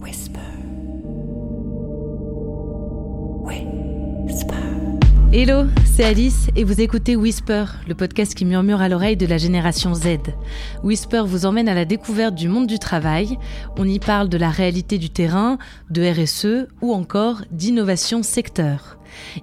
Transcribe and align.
Whisper. 0.00 0.38
Hello, 5.30 5.66
c'est 5.84 6.04
Alice 6.04 6.48
et 6.56 6.64
vous 6.64 6.80
écoutez 6.80 7.14
Whisper, 7.14 7.66
le 7.86 7.94
podcast 7.94 8.34
qui 8.34 8.46
murmure 8.46 8.80
à 8.80 8.88
l'oreille 8.88 9.16
de 9.16 9.26
la 9.26 9.36
génération 9.36 9.92
Z. 9.92 10.18
Whisper 10.82 11.22
vous 11.26 11.44
emmène 11.44 11.68
à 11.68 11.74
la 11.74 11.84
découverte 11.84 12.34
du 12.34 12.48
monde 12.48 12.66
du 12.66 12.78
travail. 12.78 13.38
On 13.76 13.86
y 13.86 13.98
parle 13.98 14.30
de 14.30 14.38
la 14.38 14.48
réalité 14.48 14.96
du 14.96 15.10
terrain, 15.10 15.58
de 15.90 16.02
RSE 16.02 16.68
ou 16.80 16.94
encore 16.94 17.42
d'innovation 17.50 18.22
secteur. 18.22 18.98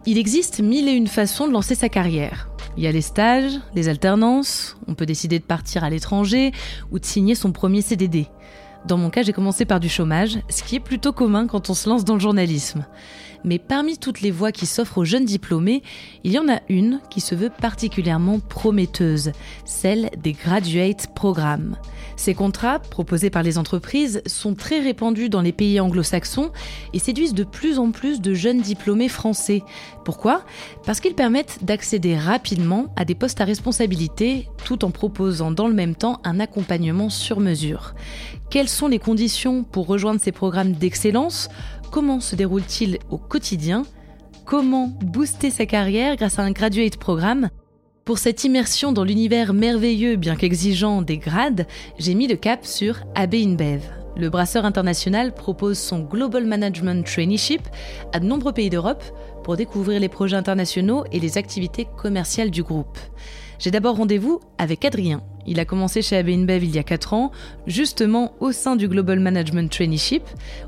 Il 0.08 0.18
existe 0.18 0.60
mille 0.60 0.90
et 0.90 0.94
une 0.94 1.08
façons 1.08 1.48
de 1.48 1.54
lancer 1.54 1.76
sa 1.76 1.88
carrière. 1.88 2.50
Il 2.78 2.84
y 2.84 2.88
a 2.88 2.92
les 2.92 3.02
stages, 3.02 3.60
les 3.76 3.88
alternances, 3.88 4.78
on 4.88 4.96
peut 4.96 5.06
décider 5.06 5.38
de 5.38 5.44
partir 5.44 5.84
à 5.84 5.90
l'étranger 5.92 6.52
ou 6.92 6.98
de 6.98 7.06
signer 7.06 7.36
son 7.36 7.52
premier 7.52 7.82
CDD. 7.82 8.28
Dans 8.88 8.98
mon 8.98 9.10
cas, 9.10 9.24
j'ai 9.24 9.34
commencé 9.34 9.66
par 9.66 9.80
du 9.80 9.90
chômage, 9.90 10.38
ce 10.48 10.62
qui 10.62 10.76
est 10.76 10.80
plutôt 10.80 11.12
commun 11.12 11.48
quand 11.48 11.72
on 11.72 11.74
se 11.74 11.90
lance 11.90 12.06
dans 12.06 12.14
le 12.14 12.20
journalisme. 12.20 12.86
Mais 13.46 13.60
parmi 13.60 14.00
toutes 14.00 14.22
les 14.22 14.32
voies 14.32 14.52
qui 14.52 14.66
s'offrent 14.66 14.98
aux 14.98 15.06
jeunes 15.06 15.24
diplômés, 15.24 15.84
il 16.24 16.32
y 16.32 16.40
en 16.40 16.50
a 16.50 16.62
une 16.68 17.00
qui 17.12 17.22
se 17.22 17.36
veut 17.36 17.52
particulièrement 17.52 18.40
prometteuse, 18.40 19.32
celle 19.66 20.10
des 20.18 20.34
graduate 20.34 21.14
programmes. 21.14 21.78
Ces 22.16 22.34
contrats, 22.34 22.80
proposés 22.80 23.30
par 23.30 23.44
les 23.44 23.60
entreprises, 23.60 24.24
sont 24.26 24.56
très 24.56 24.80
répandus 24.80 25.30
dans 25.30 25.42
les 25.42 25.52
pays 25.52 25.80
anglo-saxons 25.80 26.52
et 26.94 27.00
séduisent 27.00 27.36
de 27.36 27.44
plus 27.44 27.78
en 27.78 27.92
plus 27.92 28.20
de 28.20 28.34
jeunes 28.34 28.62
diplômés 28.62 29.10
français. 29.10 29.62
Pourquoi? 30.04 30.44
Parce 30.86 31.00
qu'ils 31.00 31.14
permettent 31.14 31.64
d'accéder 31.64 32.18
rapidement 32.18 32.88
à 32.96 33.06
des 33.06 33.16
postes 33.16 33.42
à 33.42 33.46
responsabilité 33.46 34.48
tout 34.64 34.84
en 34.84 34.90
proposant 34.90 35.52
dans 35.52 35.68
le 35.68 35.76
même 35.76 35.94
temps 35.96 36.20
un 36.24 36.40
accompagnement 36.40 37.12
sur 37.12 37.40
mesure. 37.40 37.94
Quelles 38.50 38.70
sont 38.70 38.88
les 38.88 39.00
conditions 39.00 39.64
pour 39.64 39.86
rejoindre 39.86 40.22
ces 40.22 40.32
programmes 40.32 40.72
d'excellence? 40.72 41.50
Comment 41.96 42.20
se 42.20 42.36
déroule-t-il 42.36 43.00
au 43.10 43.18
quotidien? 43.18 43.84
Comment 44.44 44.92
booster 45.02 45.50
sa 45.50 45.66
carrière 45.66 46.18
grâce 46.18 46.40
à 46.40 46.42
un 46.42 46.52
graduate 46.52 46.98
programme? 46.98 47.50
Pour 48.04 48.18
cette 48.18 48.44
immersion 48.44 48.92
dans 48.92 49.06
l'univers 49.06 49.54
merveilleux 49.54 50.18
bien 50.18 50.36
qu'exigeant 50.36 51.02
des 51.02 51.18
grades, 51.18 51.66
j'ai 51.98 52.14
mis 52.14 52.28
le 52.28 52.36
cap 52.36 52.66
sur 52.66 53.06
AB 53.16 53.36
InBev. 53.36 53.82
Le 54.18 54.30
brasseur 54.30 54.66
international 54.66 55.34
propose 55.34 55.80
son 55.80 56.00
Global 56.00 56.44
Management 56.44 57.06
Traineeship 57.06 57.62
à 58.12 58.20
de 58.20 58.26
nombreux 58.26 58.52
pays 58.52 58.70
d'Europe 58.70 59.06
pour 59.46 59.56
découvrir 59.56 60.02
les 60.02 60.10
projets 60.10 60.36
internationaux 60.36 61.06
et 61.14 61.22
les 61.22 61.38
activités 61.38 61.88
commerciales 61.96 62.52
du 62.52 62.62
groupe. 62.62 62.98
J'ai 63.58 63.72
d'abord 63.72 63.96
rendez-vous 63.96 64.42
avec 64.58 64.84
Adrien. 64.84 65.24
Il 65.48 65.60
a 65.60 65.66
commencé 65.66 66.02
chez 66.02 66.18
AB 66.18 66.30
InBev 66.30 66.64
il 66.64 66.76
y 66.76 66.80
a 66.80 66.84
4 66.84 67.14
ans, 67.14 67.32
justement 67.68 68.34
au 68.40 68.52
sein 68.52 68.76
du 68.76 68.88
Global 68.88 69.20
Management 69.20 69.72
Traineeship. 69.72 70.24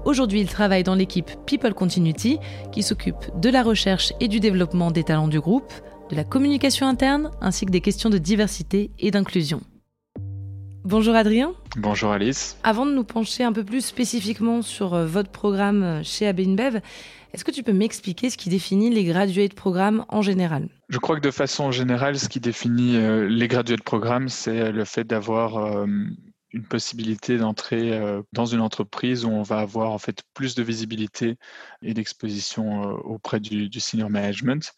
Aujourd'hui, 0.06 0.42
il 0.42 0.48
travaille 0.48 0.84
dans 0.84 0.96
l'équipe 0.96 1.32
People 1.46 1.74
Continuity 1.74 2.40
qui 2.72 2.84
s'occupe 2.84 3.32
de 3.40 3.50
la 3.50 3.64
recherche 3.64 4.14
et 4.20 4.28
du 4.28 4.40
développement 4.40 4.92
des 4.92 5.04
talents 5.04 5.28
du 5.28 5.40
groupe, 5.40 5.74
de 6.10 6.16
la 6.16 6.24
communication 6.24 6.88
interne 6.88 7.32
ainsi 7.42 7.66
que 7.66 7.72
des 7.72 7.82
questions 7.82 8.10
de 8.10 8.18
diversité 8.18 8.92
et 9.00 9.12
d'inclusion. 9.12 9.62
Bonjour 10.90 11.16
Adrien. 11.16 11.52
Bonjour 11.76 12.12
Alice. 12.12 12.58
Avant 12.64 12.86
de 12.86 12.94
nous 12.94 13.04
pencher 13.04 13.44
un 13.44 13.52
peu 13.52 13.66
plus 13.66 13.84
spécifiquement 13.84 14.62
sur 14.62 14.94
euh, 14.94 15.06
votre 15.06 15.30
programme 15.30 15.84
euh, 15.84 16.02
chez 16.02 16.26
AB 16.26 16.40
InBev, 16.40 16.80
est-ce 17.34 17.44
que 17.44 17.52
tu 17.52 17.62
peux 17.62 17.74
m'expliquer 17.74 18.30
ce 18.30 18.38
qui 18.38 18.48
définit 18.48 18.90
les 18.90 19.04
graduate 19.04 19.54
programmes 19.54 20.06
en 20.08 20.22
général? 20.22 20.70
Je 20.88 20.98
crois 20.98 21.18
que 21.18 21.22
de 21.22 21.30
façon 21.30 21.72
générale, 21.72 22.18
ce 22.18 22.30
qui 22.30 22.40
définit 22.40 22.96
euh, 22.96 23.28
les 23.28 23.50
graduate 23.50 23.84
programmes, 23.84 24.30
c'est 24.30 24.72
le 24.72 24.86
fait 24.86 25.04
d'avoir 25.04 25.86
une 26.58 26.66
possibilité 26.66 27.38
d'entrer 27.38 28.00
dans 28.34 28.46
une 28.46 28.62
entreprise 28.62 29.26
où 29.26 29.30
on 29.30 29.44
va 29.44 29.60
avoir 29.60 29.92
en 29.92 30.00
fait 30.00 30.24
plus 30.34 30.56
de 30.56 30.64
visibilité 30.64 31.38
et 31.82 31.94
d'exposition 31.94 32.92
auprès 33.06 33.40
du, 33.40 33.80
senior 33.80 34.10
management 34.10 34.74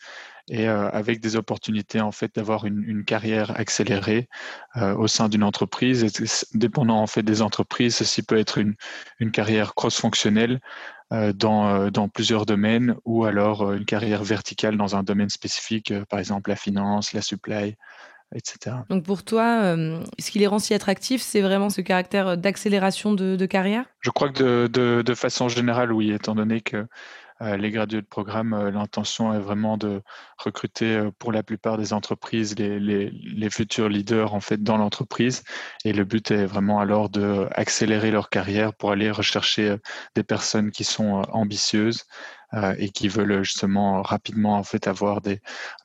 et 0.50 0.68
avec 0.68 1.20
des 1.22 1.36
opportunités 1.36 2.02
en 2.02 2.12
fait 2.12 2.36
d'avoir 2.36 2.66
une, 2.66 3.04
carrière 3.06 3.58
accélérée 3.58 4.28
au 4.76 5.08
sein 5.08 5.30
d'une 5.30 5.44
entreprise. 5.44 6.04
Et 6.04 6.10
dépendant 6.58 7.02
en 7.02 7.08
fait 7.08 7.24
des 7.24 7.42
entreprises, 7.42 7.96
ceci 7.96 8.24
peut 8.24 8.38
être 8.38 8.58
une, 8.58 8.76
carrière 9.32 9.74
cross-fonctionnelle 9.74 10.60
dans 11.12 12.10
plusieurs 12.14 12.46
domaines 12.46 12.96
ou 13.06 13.24
alors 13.24 13.72
une 13.72 13.86
carrière 13.86 14.24
verticale 14.24 14.76
dans 14.76 14.96
un 14.98 15.04
domaine 15.04 15.30
spécifique, 15.30 15.94
par 16.10 16.20
exemple 16.20 16.50
la 16.50 16.58
finance, 16.58 17.14
la 17.14 17.22
supply, 17.22 17.78
etc. 18.36 18.78
Donc 18.90 19.04
pour 19.04 19.24
toi, 19.24 19.62
euh, 19.62 20.04
ce 20.20 20.32
qui 20.32 20.40
les 20.40 20.48
rend 20.48 20.60
si 20.60 20.74
attractifs, 20.74 21.22
c'est 21.22 21.42
vraiment 21.42 21.70
ce 21.70 21.82
caractère 21.82 22.38
d'accélération 22.38 23.14
de, 23.14 23.36
de, 23.36 23.46
carrière? 23.46 23.86
Je 24.02 24.12
crois 24.12 24.30
que 24.30 24.68
de, 24.68 24.68
de, 24.68 25.02
de, 25.02 25.14
façon 25.16 25.50
générale, 25.50 25.92
oui, 25.92 26.12
étant 26.12 26.36
donné 26.36 26.62
que 26.62 26.86
euh, 27.42 27.56
les 27.56 27.72
gradués 27.72 28.02
de 28.02 28.06
programme, 28.06 28.54
euh, 28.54 28.70
l'intention 28.70 29.34
est 29.34 29.40
vraiment 29.40 29.78
de 29.78 30.02
recruter 30.38 30.98
euh, 30.98 31.12
pour 31.20 31.32
la 31.32 31.42
plupart 31.42 31.78
des 31.78 31.94
entreprises 31.94 32.56
les, 32.58 32.82
les, 32.82 33.12
les 33.12 33.50
futurs 33.50 33.88
leaders 33.88 34.34
en 34.34 34.42
fait 34.42 34.62
dans 34.62 34.78
l'entreprise. 34.78 35.44
Et 35.86 35.94
le 35.94 36.04
but 36.04 36.32
est 36.32 36.46
vraiment 36.46 36.80
alors 36.82 37.10
de 37.10 37.48
accélérer 37.54 38.12
leur 38.12 38.30
carrière 38.30 38.74
pour 38.74 38.92
aller 38.92 39.10
rechercher 39.10 39.78
des 40.16 40.24
personnes 40.24 40.72
qui 40.72 40.84
sont 40.84 41.22
ambitieuses 41.32 42.06
euh, 42.56 42.74
et 42.80 42.90
qui 42.90 43.08
veulent 43.08 43.44
justement 43.44 44.02
rapidement 44.02 44.56
en 44.56 44.64
fait 44.64 44.88
avoir 44.88 45.22
des 45.22 45.40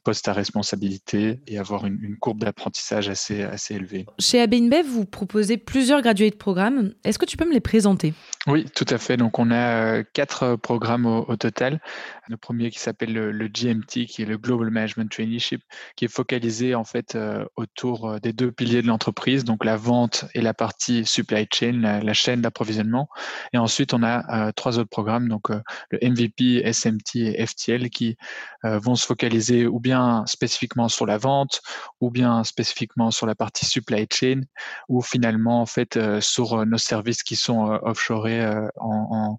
postes 0.04 0.28
à 0.28 0.32
responsabilité 0.32 1.40
et 1.46 1.58
avoir 1.58 1.86
une, 1.86 1.98
une 2.02 2.16
courbe 2.16 2.38
d'apprentissage 2.38 3.08
assez, 3.08 3.42
assez 3.42 3.74
élevée. 3.74 4.06
Chez 4.18 4.40
AB 4.40 4.54
InBev, 4.54 4.86
vous 4.86 5.04
proposez 5.04 5.56
plusieurs 5.56 6.02
graduate 6.02 6.36
programmes. 6.36 6.92
Est-ce 7.04 7.18
que 7.18 7.26
tu 7.26 7.36
peux 7.36 7.46
me 7.46 7.52
les 7.52 7.60
présenter? 7.60 8.14
Oui, 8.46 8.66
tout 8.74 8.86
à 8.90 8.98
fait. 8.98 9.16
Donc 9.16 9.38
on 9.38 9.50
a 9.50 10.04
quatre 10.04 10.56
programmes 10.56 11.06
au, 11.06 11.24
au 11.28 11.36
total. 11.36 11.80
Le 12.28 12.36
premier 12.36 12.70
qui 12.70 12.78
s'appelle 12.78 13.12
le, 13.12 13.32
le, 13.32 13.48
GMT, 13.48 14.06
qui 14.06 14.22
est 14.22 14.26
le 14.26 14.38
Global 14.38 14.70
Management 14.70 15.10
Traineeship, 15.10 15.62
qui 15.96 16.04
est 16.04 16.08
focalisé 16.08 16.74
en 16.74 16.84
fait 16.84 17.14
euh, 17.14 17.44
autour 17.56 18.20
des 18.20 18.32
deux 18.32 18.52
piliers 18.52 18.82
de 18.82 18.86
l'entreprise, 18.86 19.44
donc 19.44 19.64
la 19.64 19.76
vente 19.76 20.26
et 20.34 20.40
la 20.40 20.54
partie 20.54 21.04
supply 21.04 21.46
chain, 21.52 21.72
la, 21.80 22.00
la 22.00 22.12
chaîne 22.12 22.40
d'approvisionnement. 22.42 23.08
Et 23.52 23.58
ensuite 23.58 23.94
on 23.94 24.02
a 24.02 24.48
euh, 24.48 24.52
trois 24.52 24.78
autres 24.78 24.90
programmes, 24.90 25.28
donc 25.28 25.50
euh, 25.50 25.60
le 25.90 25.98
MVP 26.02 26.62
SMT 26.72 27.16
et 27.16 27.46
FTL 27.46 27.90
qui 27.90 28.16
euh, 28.64 28.78
vont 28.78 28.94
se 28.94 29.06
focaliser 29.06 29.66
ou 29.66 29.80
bien 29.80 29.93
spécifiquement 30.26 30.88
sur 30.88 31.06
la 31.06 31.18
vente 31.18 31.60
ou 32.00 32.10
bien 32.10 32.44
spécifiquement 32.44 33.10
sur 33.10 33.26
la 33.26 33.34
partie 33.34 33.66
supply 33.66 34.06
chain 34.10 34.42
ou 34.88 35.02
finalement 35.02 35.60
en 35.60 35.66
fait 35.66 35.96
euh, 35.96 36.20
sur 36.20 36.54
euh, 36.54 36.64
nos 36.64 36.78
services 36.78 37.22
qui 37.22 37.36
sont 37.36 37.70
euh, 37.70 37.78
offshorés 37.82 38.44
en, 38.76 39.38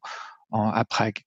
en, 0.52 0.70
à 0.70 0.86
Prague. 0.86 1.20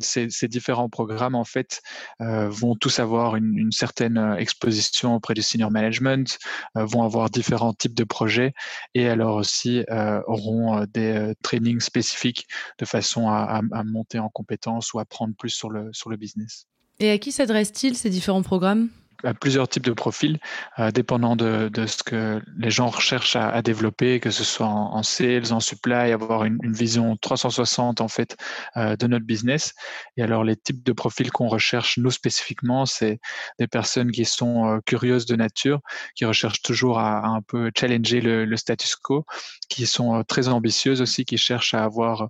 Ces, 0.00 0.48
différents 0.48 0.90
programmes 0.90 1.34
en 1.34 1.44
fait 1.44 1.80
vont 2.20 2.74
tous 2.74 2.98
avoir 2.98 3.36
une, 3.36 3.72
certaine 3.72 4.36
exposition 4.38 5.14
auprès 5.14 5.32
du 5.32 5.40
senior 5.40 5.70
management, 5.70 6.38
vont 6.74 7.02
avoir 7.02 7.30
différents 7.30 7.72
types 7.72 7.94
de 7.94 8.04
projets 8.04 8.52
et 8.94 9.08
alors 9.08 9.36
aussi 9.36 9.84
auront 10.26 10.84
des 10.92 11.32
trainings 11.42 11.80
spécifiques 11.80 12.46
de 12.78 12.84
façon 12.84 13.30
à, 13.30 13.38
à, 13.38 13.60
à, 13.72 13.84
monter 13.84 14.18
en 14.18 14.28
compétences 14.28 14.92
ou 14.92 14.98
apprendre 14.98 15.34
plus 15.34 15.50
sur 15.50 15.70
le, 15.70 15.88
sur 15.92 16.10
le 16.10 16.18
business. 16.18 16.66
Et 17.00 17.10
à 17.10 17.18
qui 17.18 17.30
s'adressent-ils 17.30 17.96
ces 17.96 18.10
différents 18.10 18.42
programmes? 18.42 18.88
À 19.24 19.34
plusieurs 19.34 19.68
types 19.68 19.84
de 19.84 19.92
profils, 19.92 20.38
euh, 20.78 20.90
dépendant 20.90 21.34
de, 21.34 21.68
de, 21.68 21.86
ce 21.86 22.02
que 22.02 22.40
les 22.56 22.70
gens 22.70 22.88
recherchent 22.88 23.36
à, 23.36 23.62
développer, 23.62 24.20
que 24.20 24.30
ce 24.30 24.44
soit 24.44 24.66
en, 24.66 24.94
en, 24.94 25.02
sales, 25.02 25.52
en 25.52 25.60
supply, 25.60 26.12
avoir 26.12 26.44
une, 26.44 26.58
vision 26.62 27.16
360 27.16 28.00
en 28.00 28.08
fait 28.08 28.36
euh, 28.76 28.94
de 28.96 29.06
notre 29.06 29.24
business. 29.24 29.74
Et 30.16 30.22
alors 30.22 30.44
les 30.44 30.54
types 30.54 30.84
de 30.84 30.92
profils 30.92 31.32
qu'on 31.32 31.48
recherche 31.48 31.98
nous 31.98 32.10
spécifiquement, 32.10 32.86
c'est 32.86 33.18
des 33.58 33.66
personnes 33.66 34.12
qui 34.12 34.24
sont 34.24 34.66
euh, 34.66 34.78
curieuses 34.86 35.26
de 35.26 35.34
nature, 35.34 35.80
qui 36.14 36.24
recherchent 36.24 36.62
toujours 36.62 36.98
à, 37.00 37.26
un 37.26 37.42
peu 37.42 37.72
challenger 37.76 38.20
le, 38.20 38.44
le, 38.44 38.56
status 38.56 38.94
quo, 38.96 39.24
qui 39.68 39.86
sont 39.86 40.22
très 40.24 40.48
ambitieuses 40.48 41.00
aussi, 41.00 41.24
qui 41.24 41.38
cherchent 41.38 41.74
à 41.74 41.84
avoir 41.84 42.28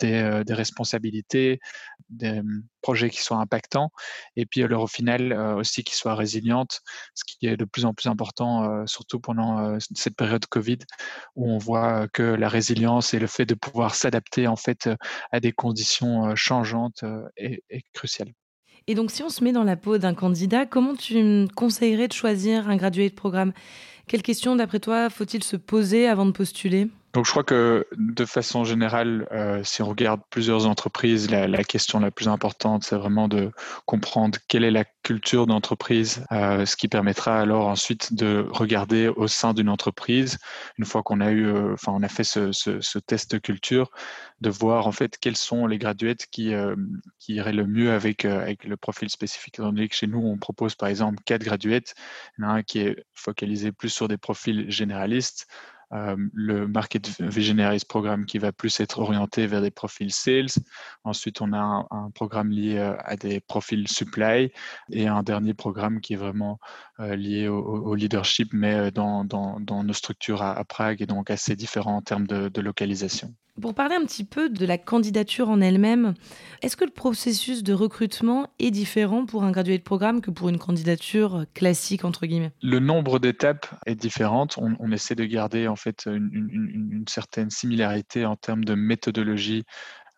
des, 0.00 0.42
des, 0.44 0.54
responsabilités, 0.54 1.60
des 2.10 2.40
projets 2.80 3.10
qui 3.10 3.22
soient 3.22 3.36
impactants, 3.36 3.90
et 4.36 4.44
puis 4.44 4.62
alors 4.64 4.82
au 4.82 4.86
final 4.88 5.32
aussi 5.32 5.84
qui 5.84 5.94
soit 6.02 6.14
résiliente, 6.14 6.80
ce 7.14 7.24
qui 7.24 7.46
est 7.46 7.56
de 7.56 7.64
plus 7.64 7.84
en 7.84 7.94
plus 7.94 8.08
important, 8.08 8.64
euh, 8.64 8.86
surtout 8.86 9.20
pendant 9.20 9.58
euh, 9.58 9.78
cette 9.94 10.16
période 10.16 10.44
Covid, 10.46 10.78
où 11.36 11.50
on 11.50 11.58
voit 11.58 12.08
que 12.08 12.22
la 12.22 12.48
résilience 12.48 13.14
et 13.14 13.18
le 13.18 13.26
fait 13.26 13.46
de 13.46 13.54
pouvoir 13.54 13.94
s'adapter 13.94 14.46
en 14.46 14.56
fait 14.56 14.88
à 15.30 15.40
des 15.40 15.52
conditions 15.52 16.34
changeantes 16.36 17.04
est, 17.36 17.62
est 17.70 17.82
crucial. 17.92 18.32
Et 18.86 18.94
donc, 18.94 19.10
si 19.10 19.22
on 19.22 19.28
se 19.28 19.44
met 19.44 19.52
dans 19.52 19.62
la 19.62 19.76
peau 19.76 19.98
d'un 19.98 20.14
candidat, 20.14 20.66
comment 20.66 20.94
tu 20.94 21.46
conseillerais 21.54 22.08
de 22.08 22.12
choisir 22.12 22.68
un 22.68 22.76
gradué 22.76 23.08
de 23.08 23.14
programme? 23.14 23.52
Quelles 24.08 24.22
questions, 24.22 24.56
d'après 24.56 24.80
toi, 24.80 25.08
faut-il 25.08 25.44
se 25.44 25.56
poser 25.56 26.08
avant 26.08 26.26
de 26.26 26.32
postuler? 26.32 26.88
Donc 27.12 27.26
je 27.26 27.30
crois 27.30 27.44
que 27.44 27.86
de 27.92 28.24
façon 28.24 28.64
générale, 28.64 29.28
euh, 29.32 29.62
si 29.64 29.82
on 29.82 29.86
regarde 29.86 30.22
plusieurs 30.30 30.66
entreprises, 30.66 31.30
la, 31.30 31.64
question 31.64 32.00
la 32.00 32.10
plus 32.10 32.26
importante, 32.26 32.84
c'est 32.84 32.96
vraiment 32.96 33.28
de 33.28 33.50
comprendre 33.84 34.38
quelle 34.48 34.64
est 34.64 34.70
la 34.70 34.84
culture 35.02 35.46
d'entreprise, 35.46 36.24
euh, 36.32 36.64
ce 36.64 36.74
qui 36.74 36.88
permettra 36.88 37.38
alors 37.38 37.66
ensuite 37.66 38.14
de 38.14 38.46
regarder 38.50 39.08
au 39.08 39.28
sein 39.28 39.52
d'une 39.52 39.68
entreprise, 39.68 40.38
une 40.78 40.86
fois 40.86 41.02
qu'on 41.02 41.20
a 41.20 41.30
eu, 41.30 41.46
euh, 41.46 41.74
enfin 41.74 41.92
on 41.94 42.02
a 42.02 42.08
fait 42.08 42.24
ce, 42.24 42.50
ce, 42.52 42.98
test 42.98 43.32
de 43.32 43.38
culture, 43.38 43.90
de 44.40 44.48
voir 44.48 44.86
en 44.86 44.92
fait 44.92 45.18
quels 45.18 45.36
sont 45.36 45.66
les 45.66 45.78
graduates 45.78 46.26
qui, 46.30 46.54
qui 47.18 47.34
iraient 47.34 47.52
le 47.52 47.66
mieux 47.66 47.92
avec, 47.92 48.24
avec 48.24 48.64
le 48.64 48.76
profil 48.78 49.10
spécifique. 49.10 49.58
Donné 49.58 49.88
chez 49.90 50.06
nous, 50.06 50.20
on 50.20 50.38
propose 50.38 50.76
par 50.76 50.88
exemple 50.88 51.18
quatre 51.26 51.44
graduates, 51.44 51.94
un 52.38 52.62
qui 52.62 52.80
est 52.80 53.04
focalisé 53.12 53.70
plus 53.70 53.90
sur 53.90 54.08
des 54.08 54.16
profils 54.16 54.70
généralistes, 54.70 55.46
euh, 55.92 56.16
le 56.32 56.66
Market 56.66 57.20
Visionaries 57.20 57.82
programme 57.86 58.24
qui 58.24 58.38
va 58.38 58.52
plus 58.52 58.80
être 58.80 58.98
orienté 58.98 59.46
vers 59.46 59.60
des 59.60 59.70
profils 59.70 60.12
sales. 60.12 60.48
Ensuite, 61.04 61.40
on 61.40 61.52
a 61.52 61.86
un, 61.90 62.10
programme 62.10 62.50
lié 62.50 62.78
euh, 62.78 62.96
à 63.04 63.16
des 63.16 63.40
profils 63.40 63.86
supply 63.88 64.52
et 64.90 65.06
un 65.06 65.22
dernier 65.22 65.54
programme 65.54 66.00
qui 66.00 66.14
est 66.14 66.16
vraiment 66.16 66.58
euh, 67.00 67.16
lié 67.16 67.48
au, 67.48 67.94
leadership, 67.94 68.50
mais 68.52 68.90
dans, 68.90 69.24
nos 69.24 69.92
structures 69.92 70.42
à, 70.42 70.64
Prague 70.64 71.02
et 71.02 71.06
donc 71.06 71.30
assez 71.30 71.56
différent 71.56 71.96
en 71.96 72.02
termes 72.02 72.26
de 72.26 72.60
localisation. 72.60 73.34
Pour 73.60 73.74
parler 73.74 73.96
un 73.96 74.04
petit 74.06 74.24
peu 74.24 74.48
de 74.48 74.64
la 74.64 74.78
candidature 74.78 75.50
en 75.50 75.60
elle-même, 75.60 76.14
est-ce 76.62 76.74
que 76.74 76.86
le 76.86 76.90
processus 76.90 77.62
de 77.62 77.74
recrutement 77.74 78.48
est 78.58 78.70
différent 78.70 79.26
pour 79.26 79.44
un 79.44 79.50
gradué 79.50 79.76
de 79.76 79.82
programme 79.82 80.22
que 80.22 80.30
pour 80.30 80.48
une 80.48 80.58
candidature 80.58 81.44
classique 81.52 82.06
entre 82.06 82.24
guillemets? 82.24 82.52
Le 82.62 82.78
nombre 82.78 83.18
d'étapes 83.18 83.66
est 83.84 83.94
différent. 83.94 84.46
On, 84.56 84.90
essaie 84.90 85.14
de 85.14 85.24
garder 85.26 85.68
en 85.68 85.76
fait 85.76 86.06
une, 86.06 87.04
certaine 87.06 87.50
similarité 87.50 88.24
en 88.24 88.36
termes 88.36 88.64
de 88.64 88.74
méthodologie 88.74 89.64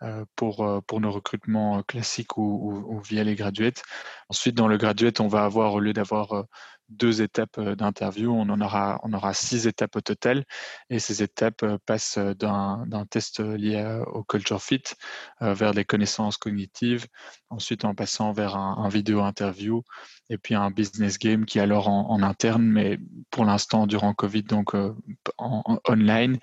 euh, 0.03 0.25
pour, 0.37 0.65
euh, 0.65 0.81
pour 0.87 1.01
nos 1.01 1.11
recrutements 1.11 1.83
classiques 1.83 2.37
ou, 2.37 2.85
ou, 2.89 3.01
via 3.01 3.25
les 3.25 3.35
graduates. 3.35 3.83
Ensuite, 4.29 4.55
dans 4.55 4.69
le 4.69 4.77
graduate, 4.77 5.19
on 5.19 5.29
va 5.29 5.45
avoir, 5.45 5.75
au 5.75 5.81
lieu 5.81 5.93
d'avoir 5.93 6.33
euh, 6.33 6.43
deux 6.95 7.23
étapes 7.23 7.59
euh, 7.59 7.75
d'interview. 7.75 8.33
On 8.33 8.49
en 8.49 8.61
aura, 8.61 9.01
on 9.03 9.13
aura 9.13 9.35
six 9.35 9.67
étapes 9.67 9.97
au 9.97 10.01
total. 10.01 10.45
Et 10.91 10.99
ces 10.99 11.23
étapes 11.23 11.63
euh, 11.63 11.79
passent 11.87 12.19
euh, 12.19 12.35
d'un 12.35 13.07
test 13.11 13.41
lié 13.41 14.03
au 14.07 14.23
culture 14.23 14.63
fit 14.63 14.83
vers 15.41 15.75
des 15.75 15.85
connaissances 15.85 16.37
cognitives, 16.37 17.07
ensuite 17.51 17.85
en 17.85 17.95
passant 17.95 18.33
vers 18.33 18.57
un, 18.57 18.89
vidéo 18.89 19.21
interview 19.23 19.83
et 20.31 20.39
puis 20.39 20.55
un 20.55 20.71
business 20.71 21.19
game 21.19 21.45
qui 21.45 21.59
est 21.59 21.63
alors 21.63 21.89
en, 21.89 22.23
interne, 22.23 22.63
mais 22.65 22.99
pour 23.31 23.45
l'instant 23.45 23.87
durant 23.87 24.15
Covid, 24.15 24.43
donc 24.45 24.75
en, 25.39 25.81
online, 25.89 26.39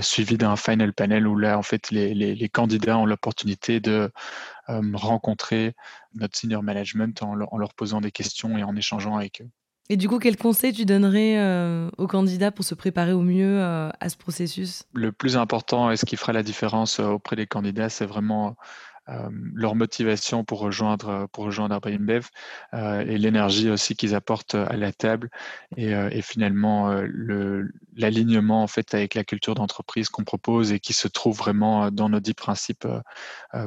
suivi 0.00 0.36
d'un 0.36 0.56
final 0.56 0.92
panel 0.92 1.26
où 1.26 1.36
là, 1.36 1.58
en 1.58 1.62
fait, 1.62 1.90
les, 1.90 2.48
candidats 2.48 2.98
ont 2.98 3.06
l'opportunité 3.06 3.80
de 3.80 4.10
rencontrer 4.68 5.74
notre 6.14 6.36
senior 6.36 6.62
management 6.62 7.22
en 7.22 7.40
en 7.40 7.58
leur 7.58 7.74
posant 7.74 8.00
des 8.00 8.12
questions 8.12 8.58
et 8.58 8.64
en 8.64 8.76
échangeant 8.76 9.16
avec 9.16 9.42
eux. 9.42 9.50
Et 9.90 9.96
du 9.98 10.08
coup, 10.08 10.18
quel 10.18 10.36
conseil 10.36 10.72
tu 10.72 10.86
donnerais 10.86 11.38
euh, 11.38 11.90
aux 11.98 12.06
candidats 12.06 12.50
pour 12.50 12.64
se 12.64 12.74
préparer 12.74 13.12
au 13.12 13.20
mieux 13.20 13.60
euh, 13.60 13.90
à 14.00 14.08
ce 14.08 14.16
processus? 14.16 14.84
Le 14.94 15.12
plus 15.12 15.36
important 15.36 15.90
et 15.90 15.96
ce 15.96 16.06
qui 16.06 16.16
fera 16.16 16.32
la 16.32 16.42
différence 16.42 17.00
euh, 17.00 17.08
auprès 17.08 17.36
des 17.36 17.46
candidats, 17.46 17.90
c'est 17.90 18.06
vraiment 18.06 18.56
leur 19.52 19.74
motivation 19.74 20.44
pour 20.44 20.60
rejoindre 20.60 21.28
pour 21.30 21.44
rejoindre 21.44 21.78
et 21.86 23.18
l'énergie 23.18 23.68
aussi 23.68 23.96
qu'ils 23.96 24.14
apportent 24.14 24.54
à 24.54 24.78
la 24.78 24.92
table 24.92 25.28
et, 25.76 26.22
finalement 26.22 26.90
l'alignement 27.94 28.62
en 28.62 28.66
fait 28.66 28.94
avec 28.94 29.14
la 29.14 29.22
culture 29.22 29.54
d'entreprise 29.54 30.08
qu'on 30.08 30.24
propose 30.24 30.72
et 30.72 30.80
qui 30.80 30.94
se 30.94 31.06
trouve 31.06 31.36
vraiment 31.36 31.90
dans 31.90 32.08
nos 32.08 32.20
dix 32.20 32.32
principes 32.32 32.88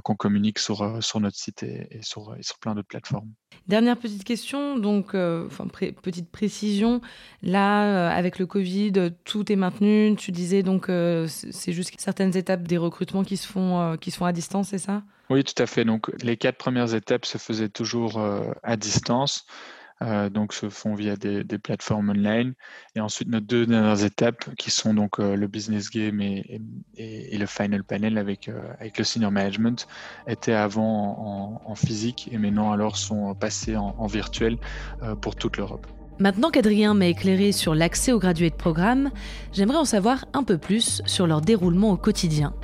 qu'on 0.04 0.16
communique 0.16 0.58
sur 0.58 1.04
sur 1.04 1.20
notre 1.20 1.38
site 1.38 1.62
et 1.62 2.00
sur 2.02 2.36
et 2.36 2.42
sur 2.42 2.58
plein 2.58 2.74
d'autres 2.74 2.88
plateformes. 2.88 3.32
Dernière 3.68 3.98
petite 3.98 4.24
question, 4.24 4.78
donc 4.78 5.08
enfin, 5.14 5.68
petite 5.68 6.30
précision. 6.32 7.02
Là, 7.44 8.10
avec 8.10 8.40
le 8.40 8.46
Covid, 8.46 8.94
tout 9.26 9.52
est 9.52 9.58
maintenu. 9.58 10.16
Tu 10.16 10.32
disais 10.32 10.64
donc 10.64 10.90
c'est 11.28 11.74
juste 11.74 11.94
certaines 11.98 12.38
étapes 12.38 12.64
des 12.64 12.78
recrutements 12.78 13.24
qui 13.24 13.36
se 13.36 13.46
font 13.46 13.98
qui 14.00 14.12
se 14.12 14.24
à 14.24 14.32
distance, 14.32 14.70
c'est 14.70 14.78
ça? 14.78 15.04
Oui, 15.30 15.44
tout 15.44 15.62
à 15.62 15.66
fait. 15.66 15.84
Donc, 15.84 16.10
les 16.24 16.38
quatre 16.38 16.58
premières 16.58 16.94
étapes 16.94 17.26
se 17.26 17.38
faisaient 17.38 17.70
toujours 17.70 18.18
euh, 18.18 18.52
à 18.64 18.78
distance, 18.78 19.46
euh, 20.02 20.30
donc 20.30 20.54
se 20.54 20.70
font 20.70 20.96
via 20.96 21.16
des, 21.16 21.44
plateformes 21.58 22.10
online. 22.10 22.54
Et 22.96 23.00
ensuite, 23.00 23.30
nos 23.30 23.40
deux 23.40 23.66
dernières 23.66 24.04
étapes, 24.04 24.54
qui 24.56 24.72
sont 24.72 24.94
donc 24.94 25.20
euh, 25.20 25.36
le 25.36 25.48
business 25.48 25.90
game 25.90 26.22
et, 26.22 26.62
le 26.98 27.46
final 27.46 27.84
panel 27.84 28.18
avec, 28.18 28.50
avec 28.80 28.98
le 28.98 29.04
senior 29.04 29.32
management, 29.32 29.88
étaient 30.28 30.54
avant 30.54 31.62
en, 31.66 31.76
physique 31.76 32.30
et 32.32 32.38
maintenant 32.40 32.72
alors 32.72 32.98
sont 32.98 33.36
passées 33.36 33.78
en, 33.78 33.96
en 33.98 34.08
virtuel 34.08 34.58
pour 35.22 35.36
toute 35.36 35.58
l'Europe. 35.58 35.86
Maintenant 36.20 36.50
qu'Adrien 36.50 36.96
m'a 36.96 37.06
éclairé 37.06 37.52
sur 37.52 37.76
l'accès 37.76 38.12
aux 38.12 38.18
gradués 38.18 38.50
de 38.50 38.56
programme, 38.56 39.12
j'aimerais 39.54 39.78
en 39.78 39.86
savoir 39.86 40.26
un 40.34 40.44
peu 40.44 40.58
plus 40.58 41.04
sur 41.06 41.28
leur 41.28 41.42
déroulement 41.42 41.92
au 41.92 41.98
quotidien. 41.98 42.56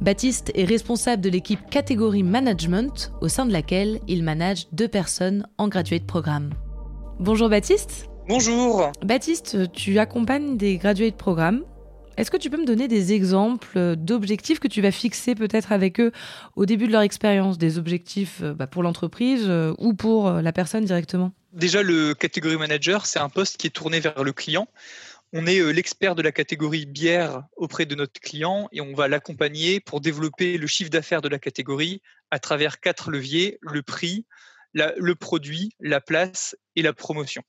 Baptiste 0.00 0.50
est 0.56 0.64
responsable 0.64 1.22
de 1.22 1.30
l'équipe 1.30 1.70
catégorie 1.70 2.24
management, 2.24 3.12
au 3.20 3.28
sein 3.28 3.46
de 3.46 3.52
laquelle 3.52 4.00
il 4.08 4.24
manage 4.24 4.66
deux 4.72 4.88
personnes 4.88 5.46
en 5.56 5.68
gradué 5.68 6.00
de 6.00 6.04
programme. 6.04 6.50
Bonjour 7.18 7.48
Baptiste. 7.48 8.10
Bonjour. 8.28 8.92
Baptiste, 9.02 9.72
tu 9.72 9.98
accompagnes 9.98 10.58
des 10.58 10.76
gradués 10.76 11.10
de 11.10 11.16
programme. 11.16 11.64
Est-ce 12.18 12.30
que 12.30 12.36
tu 12.36 12.50
peux 12.50 12.58
me 12.58 12.66
donner 12.66 12.88
des 12.88 13.14
exemples 13.14 13.96
d'objectifs 13.96 14.60
que 14.60 14.68
tu 14.68 14.82
vas 14.82 14.90
fixer 14.90 15.34
peut-être 15.34 15.72
avec 15.72 15.98
eux 15.98 16.12
au 16.56 16.66
début 16.66 16.86
de 16.86 16.92
leur 16.92 17.00
expérience, 17.00 17.56
des 17.56 17.78
objectifs 17.78 18.40
euh, 18.42 18.52
bah, 18.52 18.66
pour 18.66 18.82
l'entreprise 18.82 19.46
euh, 19.48 19.72
ou 19.78 19.94
pour 19.94 20.28
euh, 20.28 20.42
la 20.42 20.52
personne 20.52 20.84
directement? 20.84 21.32
Déjà, 21.54 21.82
le 21.82 22.12
catégorie 22.12 22.58
manager, 22.58 23.06
c'est 23.06 23.18
un 23.18 23.30
poste 23.30 23.56
qui 23.56 23.66
est 23.66 23.70
tourné 23.70 23.98
vers 23.98 24.22
le 24.22 24.32
client. 24.34 24.68
On 25.32 25.46
est 25.46 25.72
l'expert 25.72 26.16
de 26.16 26.22
la 26.22 26.32
catégorie 26.32 26.84
bière 26.84 27.44
auprès 27.56 27.86
de 27.86 27.94
notre 27.94 28.20
client 28.20 28.68
et 28.72 28.82
on 28.82 28.92
va 28.92 29.08
l'accompagner 29.08 29.80
pour 29.80 30.02
développer 30.02 30.58
le 30.58 30.66
chiffre 30.66 30.90
d'affaires 30.90 31.22
de 31.22 31.28
la 31.28 31.38
catégorie 31.38 32.02
à 32.30 32.38
travers 32.38 32.78
quatre 32.78 33.10
leviers, 33.10 33.58
le 33.62 33.82
prix, 33.82 34.26
le 34.96 35.14
produit, 35.14 35.72
la 35.80 36.00
place 36.00 36.56
et 36.74 36.82
la 36.82 36.92
promotion. 36.92 37.42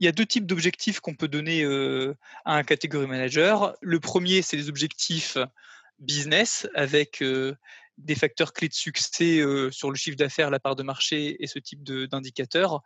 Il 0.00 0.06
y 0.06 0.08
a 0.08 0.12
deux 0.12 0.26
types 0.26 0.46
d'objectifs 0.46 1.00
qu'on 1.00 1.14
peut 1.14 1.28
donner 1.28 1.62
euh, 1.62 2.14
à 2.46 2.56
un 2.56 2.62
catégorie 2.62 3.06
manager. 3.06 3.74
Le 3.82 4.00
premier, 4.00 4.40
c'est 4.40 4.56
les 4.56 4.68
objectifs 4.70 5.36
business 5.98 6.66
avec 6.74 7.22
euh, 7.22 7.54
des 7.98 8.14
facteurs 8.14 8.54
clés 8.54 8.68
de 8.68 8.74
succès 8.74 9.42
sur 9.70 9.90
le 9.90 9.96
chiffre 9.96 10.16
d'affaires, 10.16 10.50
la 10.50 10.58
part 10.58 10.74
de 10.74 10.82
marché 10.82 11.36
et 11.42 11.46
ce 11.46 11.58
type 11.58 11.82
d'indicateurs. 11.82 12.82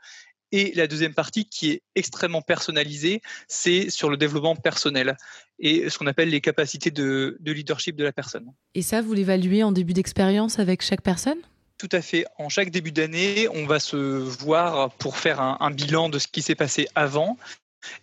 Et 0.56 0.72
la 0.76 0.86
deuxième 0.86 1.14
partie 1.14 1.46
qui 1.46 1.70
est 1.70 1.82
extrêmement 1.96 2.40
personnalisée, 2.40 3.22
c'est 3.48 3.90
sur 3.90 4.08
le 4.08 4.16
développement 4.16 4.54
personnel 4.54 5.16
et 5.58 5.90
ce 5.90 5.98
qu'on 5.98 6.06
appelle 6.06 6.28
les 6.28 6.40
capacités 6.40 6.92
de, 6.92 7.36
leadership 7.44 7.96
de 7.96 8.04
la 8.04 8.12
personne. 8.12 8.52
Et 8.74 8.82
ça, 8.82 9.02
vous 9.02 9.14
l'évaluez 9.14 9.64
en 9.64 9.72
début 9.72 9.94
d'expérience 9.94 10.60
avec 10.60 10.82
chaque 10.82 11.02
personne? 11.02 11.38
Tout 11.78 11.88
à 11.92 12.00
fait. 12.00 12.24
En 12.38 12.48
chaque 12.48 12.70
début 12.70 12.92
d'année, 12.92 13.48
on 13.52 13.66
va 13.66 13.80
se 13.80 13.96
voir 13.96 14.90
pour 14.92 15.16
faire 15.16 15.40
un, 15.40 15.70
bilan 15.70 16.08
de 16.08 16.18
ce 16.18 16.28
qui 16.28 16.42
s'est 16.42 16.54
passé 16.54 16.88
avant 16.94 17.36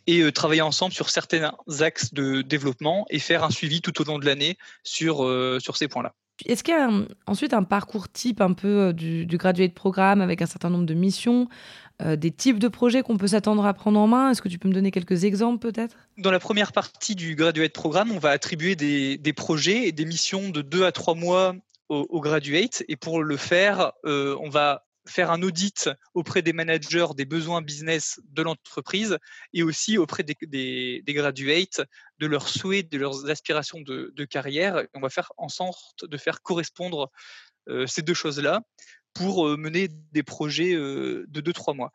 et 0.08 0.22
euh, 0.22 0.32
travailler 0.32 0.62
ensemble 0.62 0.94
sur 0.94 1.10
certains 1.10 1.54
axes 1.80 2.14
de 2.14 2.42
développement 2.42 3.06
et 3.10 3.20
faire 3.20 3.44
un 3.44 3.50
suivi 3.50 3.82
tout 3.82 4.00
au 4.02 4.04
long 4.04 4.20
de 4.20 4.26
l'année 4.26 4.58
sur, 4.84 5.26
euh, 5.26 5.60
sur 5.60 5.78
ces 5.78 5.88
points-là. 5.88 6.14
Est-ce 6.46 6.64
qu'il 6.64 6.74
y 6.74 6.78
a 6.78 6.90
ensuite 7.28 7.54
un 7.54 7.64
parcours 7.64 8.10
type 8.10 8.42
un 8.42 8.54
peu 8.54 8.68
euh, 8.68 8.94
du, 8.94 9.26
du 9.26 9.38
gradué 9.38 9.68
de 9.68 9.74
programme 9.74 10.22
avec 10.22 10.42
un 10.42 10.46
certain 10.46 10.70
nombre 10.70 10.86
de 10.86 10.94
missions 10.94 11.48
euh, 12.02 12.16
des 12.16 12.32
types 12.32 12.58
de 12.58 12.68
projets 12.68 13.04
qu'on 13.04 13.18
peut 13.18 13.28
s'attendre 13.28 13.66
à 13.66 13.74
prendre 13.74 14.00
en 14.00 14.08
main? 14.08 14.32
Est-ce 14.32 14.42
que 14.42 14.50
tu 14.50 14.58
peux 14.58 14.68
me 14.68 14.74
donner 14.74 14.92
quelques 14.92 15.24
exemples 15.24 15.60
peut-être? 15.60 15.96
Dans 16.18 16.32
la 16.32 16.40
première 16.40 16.72
partie 16.72 17.16
du 17.16 17.36
Graduate 17.36 17.74
Programme, 17.74 18.12
on 18.12 18.18
va 18.18 18.30
attribuer 18.30 18.76
des, 18.76 19.34
projets 19.34 19.88
et 19.88 19.92
des 19.92 20.06
missions 20.06 20.50
de 20.50 20.62
deux 20.62 20.84
à 20.84 20.92
trois 20.92 21.14
mois 21.14 21.56
aux, 21.92 22.22
graduates. 22.22 22.84
Et 22.88 22.96
pour 22.96 23.22
le 23.24 23.38
faire, 23.38 23.92
euh, 24.06 24.38
on 24.40 24.50
va 24.50 24.86
faire 25.08 25.32
un 25.32 25.42
audit 25.42 25.90
auprès 26.14 26.42
des 26.42 26.54
managers 26.54 27.08
des 27.18 27.26
besoins 27.26 27.62
business 27.62 28.20
de 28.30 28.44
l'entreprise 28.44 29.18
et 29.52 29.64
aussi 29.64 29.98
auprès 29.98 30.24
des, 30.24 31.04
graduates 31.08 31.82
de 32.20 32.28
leurs 32.28 32.48
souhaits, 32.48 32.90
de 32.90 33.00
leurs 33.00 33.30
aspirations 33.30 33.82
de, 33.82 34.26
carrière. 34.26 34.84
on 34.94 35.02
va 35.02 35.10
faire 35.10 35.34
en 35.38 35.50
sorte 35.50 36.06
de 36.06 36.18
faire 36.18 36.42
correspondre 36.42 37.12
euh, 37.68 37.88
ces 37.88 38.04
deux 38.04 38.14
choses-là 38.14 38.62
pour 39.14 39.46
mener 39.58 39.90
des 40.12 40.24
projets 40.24 40.74
de 40.74 41.26
2-3 41.28 41.76
mois. 41.76 41.92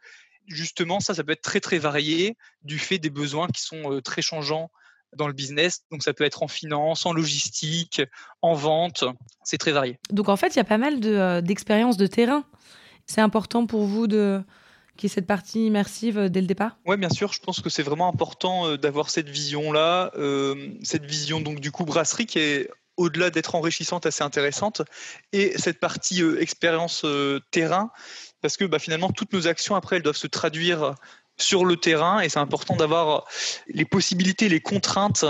Justement, 0.48 1.00
ça, 1.00 1.14
ça 1.14 1.24
peut 1.24 1.32
être 1.32 1.42
très 1.42 1.60
très 1.60 1.78
varié 1.78 2.36
du 2.62 2.78
fait 2.78 2.98
des 2.98 3.08
besoins 3.08 3.48
qui 3.48 3.62
sont 3.62 4.00
très 4.02 4.20
changeants 4.20 4.70
dans 5.16 5.26
le 5.26 5.32
business. 5.32 5.82
Donc 5.90 6.02
ça 6.02 6.12
peut 6.12 6.24
être 6.24 6.42
en 6.42 6.48
finance, 6.48 7.06
en 7.06 7.12
logistique, 7.12 8.02
en 8.42 8.54
vente, 8.54 9.04
c'est 9.44 9.58
très 9.58 9.72
varié. 9.72 9.98
Donc 10.10 10.28
en 10.28 10.36
fait, 10.36 10.54
il 10.54 10.56
y 10.56 10.60
a 10.60 10.64
pas 10.64 10.78
mal 10.78 11.00
d'expériences 11.42 11.96
de, 11.96 12.06
terrain. 12.06 12.44
C'est 13.06 13.20
important 13.20 13.66
pour 13.66 13.84
vous 13.84 14.06
de 14.06 14.42
qui 14.96 15.06
est 15.06 15.10
cette 15.10 15.26
partie 15.26 15.66
immersive 15.66 16.30
dès 16.30 16.40
le 16.40 16.46
départ? 16.46 16.78
Oui, 16.86 16.96
bien 16.96 17.10
sûr. 17.10 17.32
Je 17.32 17.40
pense 17.40 17.60
que 17.60 17.68
c'est 17.68 17.82
vraiment 17.82 18.08
important 18.08 18.76
d'avoir 18.76 19.10
cette 19.10 19.28
vision-là, 19.28 20.10
cette 20.82 21.04
vision 21.04 21.40
donc 21.40 21.60
du 21.60 21.70
coup 21.70 21.84
brasserie 21.84 22.26
qui 22.26 22.38
est 22.38 22.70
au-delà 22.96 23.28
d'être 23.28 23.54
enrichissante, 23.54 24.06
assez 24.06 24.24
intéressante, 24.24 24.80
et 25.32 25.56
cette 25.58 25.80
partie 25.80 26.22
expérience 26.40 27.04
terrain, 27.50 27.90
parce 28.40 28.56
que 28.56 28.64
bah, 28.64 28.78
finalement 28.78 29.10
toutes 29.10 29.32
nos 29.34 29.46
actions 29.46 29.74
après 29.74 29.96
elles 29.96 30.02
doivent 30.02 30.16
se 30.16 30.26
traduire 30.26 30.94
sur 31.36 31.64
le 31.64 31.76
terrain, 31.76 32.20
et 32.20 32.28
c'est 32.28 32.38
important 32.38 32.76
d'avoir 32.76 33.24
les 33.68 33.84
possibilités, 33.84 34.48
les 34.48 34.60
contraintes 34.60 35.24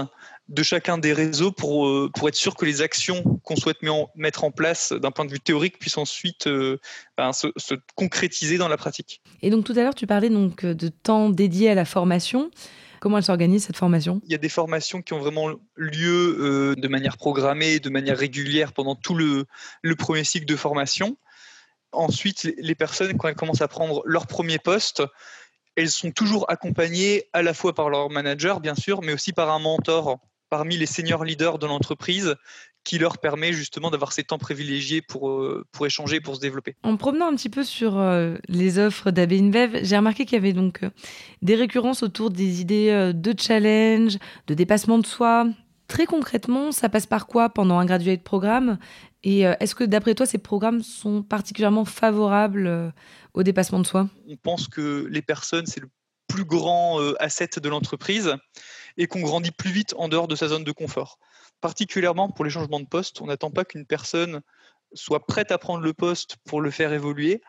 de 0.49 0.63
chacun 0.63 0.99
des 0.99 1.13
réseaux 1.13 1.51
pour, 1.51 1.89
euh, 1.89 2.11
pour 2.15 2.29
être 2.29 2.37
sûr 2.37 2.55
que 2.55 2.65
les 2.65 2.81
actions 2.81 3.23
qu'on 3.43 3.57
souhaite 3.57 3.79
mettre 4.15 4.45
en 4.45 4.51
place 4.51 4.93
d'un 4.93 5.11
point 5.11 5.25
de 5.25 5.31
vue 5.31 5.41
théorique 5.41 5.79
puissent 5.79 5.99
ensuite 5.99 6.47
euh, 6.47 6.79
ben, 7.17 7.33
se, 7.33 7.49
concrétiser 7.97 8.57
dans 8.57 8.69
la 8.69 8.77
pratique. 8.77 9.21
Et 9.43 9.51
donc 9.51 9.65
tout 9.65 9.73
à 9.73 9.83
l'heure, 9.83 9.95
tu 9.95 10.07
parlais 10.07 10.31
donc 10.31 10.65
de 10.65 10.89
temps 10.89 11.31
dédié 11.31 11.71
à 11.71 11.75
la 11.75 11.85
formation. 11.85 12.51
Comment 13.01 13.19
elle 13.19 13.25
s'organise 13.25 13.65
cette 13.65 13.77
formation? 13.77 14.21
Il 14.25 14.33
y 14.33 14.35
a 14.35 14.39
des 14.39 14.49
formations 14.49 15.03
qui 15.03 15.13
ont 15.13 15.19
vraiment 15.19 15.49
lieu 15.75 16.37
euh, 16.41 16.75
de 16.77 16.89
manière 16.89 17.17
programmée, 17.17 17.79
de 17.81 17.91
manière 17.91 18.17
régulière 18.17 18.73
pendant 18.73 18.95
tout 18.95 19.15
le, 19.15 19.47
le 19.83 19.97
premier 19.97 20.25
cycle 20.25 20.47
de 20.47 20.57
formation. 20.57 21.17
Ensuite, 21.93 22.49
les 22.59 22.75
personnes, 22.75 23.17
quand 23.17 23.29
elles 23.29 23.35
commencent 23.35 23.63
à 23.63 23.69
prendre 23.69 24.03
leur 24.05 24.27
premier 24.27 24.59
poste, 24.59 25.03
elles 25.77 25.91
sont 25.91 26.11
toujours 26.11 26.51
accompagnées 26.51 27.25
à 27.33 27.43
la 27.43 27.55
fois 27.55 27.75
par 27.75 27.91
leur 27.91 28.11
manager, 28.11 28.61
bien 28.61 28.75
sûr, 28.75 29.03
mais 29.03 29.13
aussi 29.13 29.33
par 29.33 29.51
un 29.51 29.59
mentor 29.59 30.19
parmi 30.49 30.77
les 30.77 30.87
seniors 30.87 31.25
leaders 31.25 31.59
de 31.59 31.67
l'entreprise 31.67 32.35
qui 32.85 32.99
leur 32.99 33.19
permet 33.19 33.53
justement 33.53 33.91
d'avoir 33.91 34.13
ces 34.13 34.23
temps 34.23 34.39
privilégiés 34.39 35.03
pour, 35.03 35.31
euh, 35.31 35.67
échanger, 35.85 36.21
pour 36.21 36.37
se 36.37 36.41
développer. 36.41 36.77
En 36.85 36.97
promenant 36.97 37.27
un 37.27 37.35
petit 37.35 37.49
peu 37.49 37.65
sur 37.65 37.99
euh, 37.99 38.37
les 38.49 38.79
offres 38.79 39.11
d'AB 39.11 39.33
InBev, 39.33 39.81
j'ai 39.83 39.97
remarqué 39.97 40.25
qu'il 40.25 40.37
y 40.37 40.39
avait 40.39 40.53
donc 40.53 40.85
euh, 40.85 40.91
des 41.43 41.57
récurrences 41.57 42.05
autour 42.05 42.31
des 42.31 42.61
idées 42.61 43.13
de 43.13 43.35
challenge, 43.37 44.19
de 44.47 44.55
dépassement 44.55 44.99
de 44.99 45.07
soi. 45.07 45.49
Très 45.89 46.07
concrètement, 46.07 46.71
ça 46.71 46.89
passe 46.89 47.07
par 47.07 47.27
quoi 47.27 47.49
pendant 47.49 47.79
un 47.79 47.85
graduate 47.87 48.23
programme? 48.23 48.79
Et 49.25 49.41
est-ce 49.41 49.75
que 49.75 49.83
d'après 49.83 50.15
toi, 50.15 50.25
ces 50.25 50.39
programmes 50.39 50.83
sont 50.83 51.23
particulièrement 51.23 51.85
favorables 51.85 52.93
dépassement 53.45 53.79
de 53.79 53.87
soi? 53.87 54.09
On 54.29 54.37
pense 54.37 54.69
que 54.69 55.07
les 55.11 55.23
personnes, 55.23 55.67
c'est 55.67 55.81
le 55.81 55.89
plus 56.29 56.45
grand 56.45 57.01
asset 57.21 57.51
de 57.57 57.69
l'entreprise 57.69 58.35
et 58.97 59.07
qu'on 59.07 59.21
grandit 59.21 59.53
plus 59.53 59.71
vite 59.71 59.95
en 59.97 60.09
dehors 60.09 60.29
de 60.29 60.35
sa 60.35 60.49
zone 60.49 60.65
de 60.65 60.73
confort. 60.73 61.19
Particulièrement 61.61 62.31
pour 62.31 62.45
les 62.45 62.51
changements 62.51 62.81
de 62.81 62.87
poste, 62.87 63.21
on 63.21 63.27
n'attend 63.27 63.51
pas 63.51 63.65
qu'une 63.65 63.87
personne 63.87 64.43
soit 64.95 65.27
prête 65.27 65.51
à 65.53 65.59
prendre 65.59 65.83
le 65.83 65.93
poste 65.93 66.37
pour 66.45 66.61
le 66.61 66.71
faire 66.71 66.93
évoluer. 66.93 67.41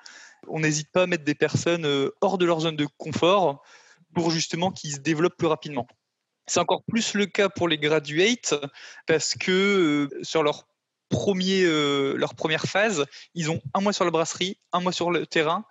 On 0.47 0.59
n'hésite 0.59 0.91
pas 0.91 1.03
à 1.03 1.07
mettre 1.07 1.23
des 1.23 1.35
personnes 1.35 1.85
euh, 1.85 2.11
hors 2.21 2.37
de 2.37 2.45
leur 2.45 2.61
zone 2.61 2.75
de 2.75 2.87
confort 2.97 3.63
pour 4.13 4.31
justement 4.31 4.71
qu'ils 4.71 4.93
se 4.93 4.99
développent 4.99 5.37
plus 5.37 5.47
rapidement. 5.47 5.87
C'est 6.47 6.59
encore 6.59 6.83
plus 6.87 7.13
le 7.13 7.25
cas 7.25 7.49
pour 7.49 7.67
les 7.67 7.77
graduates 7.77 8.55
parce 9.05 9.35
que 9.35 9.51
euh, 10.11 10.23
sur 10.23 10.43
leur, 10.43 10.67
premier, 11.09 11.63
euh, 11.63 12.15
leur 12.15 12.35
première 12.35 12.63
phase, 12.63 13.05
ils 13.33 13.49
ont 13.49 13.61
un 13.73 13.81
mois 13.81 13.93
sur 13.93 14.05
la 14.05 14.11
brasserie, 14.11 14.57
un 14.73 14.81
mois 14.81 14.91
sur 14.91 15.11
le 15.11 15.25
terrain 15.25 15.65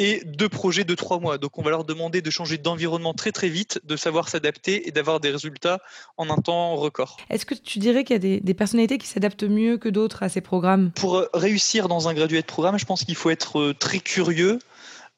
et 0.00 0.22
deux 0.24 0.48
projets 0.48 0.84
de 0.84 0.94
trois 0.94 1.20
mois. 1.20 1.36
Donc 1.36 1.58
on 1.58 1.62
va 1.62 1.70
leur 1.70 1.84
demander 1.84 2.22
de 2.22 2.30
changer 2.30 2.56
d'environnement 2.56 3.12
très 3.12 3.32
très 3.32 3.50
vite, 3.50 3.80
de 3.84 3.96
savoir 3.96 4.30
s'adapter 4.30 4.88
et 4.88 4.92
d'avoir 4.92 5.20
des 5.20 5.30
résultats 5.30 5.78
en 6.16 6.30
un 6.30 6.36
temps 6.36 6.74
record. 6.76 7.18
Est-ce 7.28 7.44
que 7.44 7.54
tu 7.54 7.78
dirais 7.78 8.02
qu'il 8.02 8.14
y 8.14 8.36
a 8.36 8.40
des, 8.40 8.54
personnalités 8.54 8.96
qui 8.96 9.06
s'adaptent 9.06 9.44
mieux 9.44 9.76
que 9.76 9.90
d'autres 9.90 10.22
à 10.22 10.30
ces 10.30 10.40
programmes? 10.40 10.90
Pour 10.92 11.26
réussir 11.34 11.88
dans 11.88 12.08
un 12.08 12.14
graduate 12.14 12.46
programme, 12.46 12.78
je 12.78 12.86
pense 12.86 13.04
qu'il 13.04 13.14
faut 13.14 13.28
être 13.28 13.60
euh, 13.60 13.74
très 13.74 13.98
curieux 13.98 14.58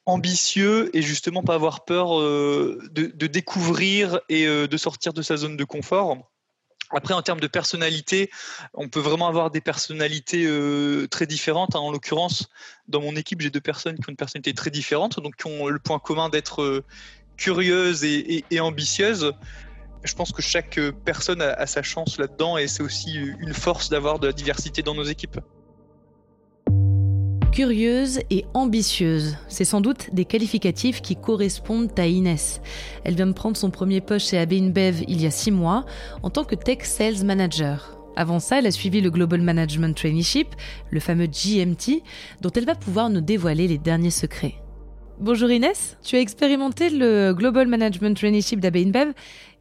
ambitieux 0.04 0.90
et 0.96 1.02
justement 1.02 1.44
pas 1.44 1.54
avoir 1.54 1.84
peur 1.84 2.18
euh, 2.18 2.80
de, 2.90 3.06
de 3.06 3.26
découvrir 3.28 4.20
et 4.28 4.46
euh, 4.46 4.66
de 4.66 4.76
sortir 4.76 5.12
de 5.12 5.22
sa 5.22 5.36
zone 5.36 5.56
de 5.56 5.64
confort. 5.64 6.31
Après, 6.94 7.14
en 7.14 7.22
termes 7.22 7.40
de 7.40 7.46
personnalité, 7.46 8.30
on 8.74 8.88
peut 8.88 9.00
vraiment 9.00 9.28
avoir 9.28 9.50
des 9.50 9.60
personnalités 9.60 10.44
euh, 10.46 11.06
très 11.08 11.26
différentes. 11.26 11.74
Hein. 11.74 11.80
En 11.80 11.90
l'occurrence, 11.90 12.48
dans 12.88 13.00
mon 13.00 13.16
équipe, 13.16 13.40
j'ai 13.40 13.50
deux 13.50 13.60
personnes 13.60 13.96
qui 13.96 14.02
ont 14.08 14.10
une 14.10 14.16
personnalité 14.16 14.52
très 14.52 14.70
différente, 14.70 15.20
donc 15.20 15.36
qui 15.36 15.46
ont 15.46 15.68
le 15.68 15.78
point 15.78 15.98
commun 15.98 16.28
d'être 16.28 16.62
euh, 16.62 16.84
curieuses 17.36 18.04
et, 18.04 18.44
ambitieuses. 18.60 19.32
Je 20.04 20.14
pense 20.14 20.32
que 20.32 20.42
chaque 20.42 20.78
personne 21.04 21.40
a 21.40 21.66
sa 21.66 21.82
chance 21.82 22.18
là-dedans 22.18 22.58
et 22.58 22.66
c'est 22.66 22.82
aussi 22.82 23.14
une 23.14 23.54
force 23.54 23.88
d'avoir 23.88 24.18
de 24.18 24.26
la 24.26 24.32
diversité 24.32 24.82
dans 24.82 24.94
nos 24.94 25.04
équipes. 25.04 25.38
Curieuse 27.52 28.20
et 28.30 28.46
ambitieuse, 28.54 29.36
c'est 29.46 29.66
sans 29.66 29.82
doute 29.82 30.08
des 30.14 30.24
qualificatifs 30.24 31.02
qui 31.02 31.16
correspondent 31.16 31.90
à 31.98 32.06
Inès. 32.06 32.62
Elle 33.04 33.14
vient 33.14 33.26
de 33.26 33.34
prendre 33.34 33.58
son 33.58 33.70
premier 33.70 34.00
poste 34.00 34.30
chez 34.30 34.38
AB 34.38 34.54
InBev 34.54 35.04
il 35.06 35.20
y 35.20 35.26
a 35.26 35.30
six 35.30 35.50
mois 35.50 35.84
en 36.22 36.30
tant 36.30 36.44
que 36.44 36.54
Tech 36.54 36.78
Sales 36.84 37.26
Manager. 37.26 37.98
Avant 38.16 38.40
ça, 38.40 38.58
elle 38.58 38.66
a 38.66 38.70
suivi 38.70 39.02
le 39.02 39.10
Global 39.10 39.42
Management 39.42 39.94
Traineeship, 39.94 40.48
le 40.90 40.98
fameux 40.98 41.26
GMT, 41.26 42.02
dont 42.40 42.50
elle 42.56 42.64
va 42.64 42.74
pouvoir 42.74 43.10
nous 43.10 43.20
dévoiler 43.20 43.68
les 43.68 43.76
derniers 43.76 44.10
secrets. 44.10 44.54
Bonjour 45.20 45.50
Inès, 45.50 45.98
tu 46.02 46.16
as 46.16 46.20
expérimenté 46.20 46.88
le 46.88 47.34
Global 47.34 47.68
Management 47.68 48.16
Traineeship 48.16 48.60
d'AB 48.60 48.76
InBev. 48.76 49.12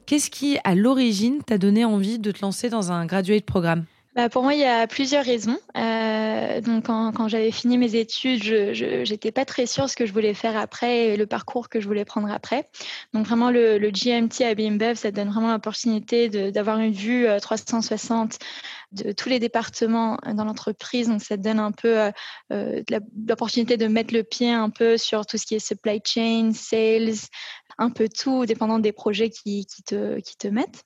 Qu'est-ce 0.05 0.29
qui, 0.29 0.57
à 0.63 0.75
l'origine, 0.75 1.39
t'a 1.45 1.57
donné 1.57 1.83
envie 1.83 2.19
de 2.19 2.31
te 2.31 2.41
lancer 2.41 2.69
dans 2.69 2.93
un 2.93 3.05
graduate 3.05 3.43
programme? 3.43 3.83
Bah, 4.13 4.27
pour 4.27 4.43
moi, 4.43 4.53
il 4.53 4.59
y 4.59 4.65
a 4.65 4.87
plusieurs 4.87 5.23
raisons. 5.23 5.57
Euh, 5.77 6.59
donc, 6.59 6.87
quand, 6.87 7.13
quand 7.13 7.29
j'avais 7.29 7.51
fini 7.51 7.77
mes 7.77 7.95
études, 7.95 8.43
je 8.43 9.09
n'étais 9.09 9.31
pas 9.31 9.45
très 9.45 9.65
sûre 9.65 9.89
ce 9.89 9.95
que 9.95 10.05
je 10.05 10.11
voulais 10.11 10.33
faire 10.33 10.57
après 10.57 11.07
et 11.07 11.17
le 11.17 11.25
parcours 11.25 11.69
que 11.69 11.79
je 11.79 11.87
voulais 11.87 12.03
prendre 12.03 12.29
après. 12.29 12.69
Donc, 13.13 13.25
vraiment, 13.25 13.51
le, 13.51 13.77
le 13.77 13.89
GMT 13.89 14.41
à 14.41 14.53
BIMBEV, 14.53 14.95
ça 14.95 15.11
donne 15.11 15.29
vraiment 15.29 15.53
l'opportunité 15.53 16.27
d'avoir 16.51 16.79
une 16.79 16.91
vue 16.91 17.25
360 17.41 18.33
euh, 18.33 19.03
de 19.03 19.11
tous 19.13 19.29
les 19.29 19.39
départements 19.39 20.17
dans 20.33 20.43
l'entreprise. 20.43 21.07
Donc, 21.07 21.21
ça 21.21 21.37
donne 21.37 21.59
un 21.59 21.71
peu 21.71 21.97
euh, 21.97 22.11
euh 22.51 22.83
l'opportunité 23.27 23.77
de 23.77 23.87
mettre 23.87 24.13
le 24.13 24.23
pied 24.23 24.51
un 24.51 24.69
peu 24.69 24.97
sur 24.97 25.25
tout 25.25 25.37
ce 25.37 25.45
qui 25.45 25.55
est 25.55 25.59
supply 25.65 26.01
chain, 26.05 26.51
sales, 26.53 27.29
un 27.77 27.89
peu 27.89 28.09
tout, 28.09 28.45
dépendant 28.45 28.79
des 28.79 28.91
projets 28.91 29.29
qui, 29.29 29.65
qui, 29.65 29.83
te, 29.83 30.19
qui 30.19 30.35
te 30.35 30.47
mettent. 30.49 30.83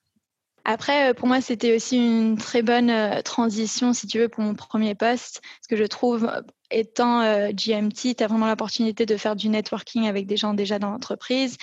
Après, 0.65 1.11
euh, 1.11 1.13
pour 1.13 1.27
moi, 1.27 1.41
c'était 1.41 1.75
aussi 1.75 1.97
une 1.97 2.37
très 2.37 2.63
bonne 2.63 2.89
euh, 2.89 3.21
transition, 3.21 3.93
si 3.93 4.07
tu 4.07 4.17
veux, 4.17 4.29
pour 4.29 4.43
mon 4.43 4.55
premier 4.55 4.95
poste. 4.95 5.41
Parce 5.41 5.67
que 5.69 5.75
je 5.75 5.83
trouve, 5.83 6.25
euh, 6.25 6.41
étant 6.71 7.21
GMT, 7.51 8.15
tu 8.15 8.23
as 8.23 8.27
vraiment 8.27 8.47
l'opportunité 8.47 9.05
de 9.05 9.15
faire 9.17 9.35
du 9.35 9.49
networking 9.49 10.07
avec 10.07 10.25
des 10.25 10.37
gens 10.37 10.55
déjà 10.55 10.79
dans 10.79 10.89
l'entreprise. 10.89 11.57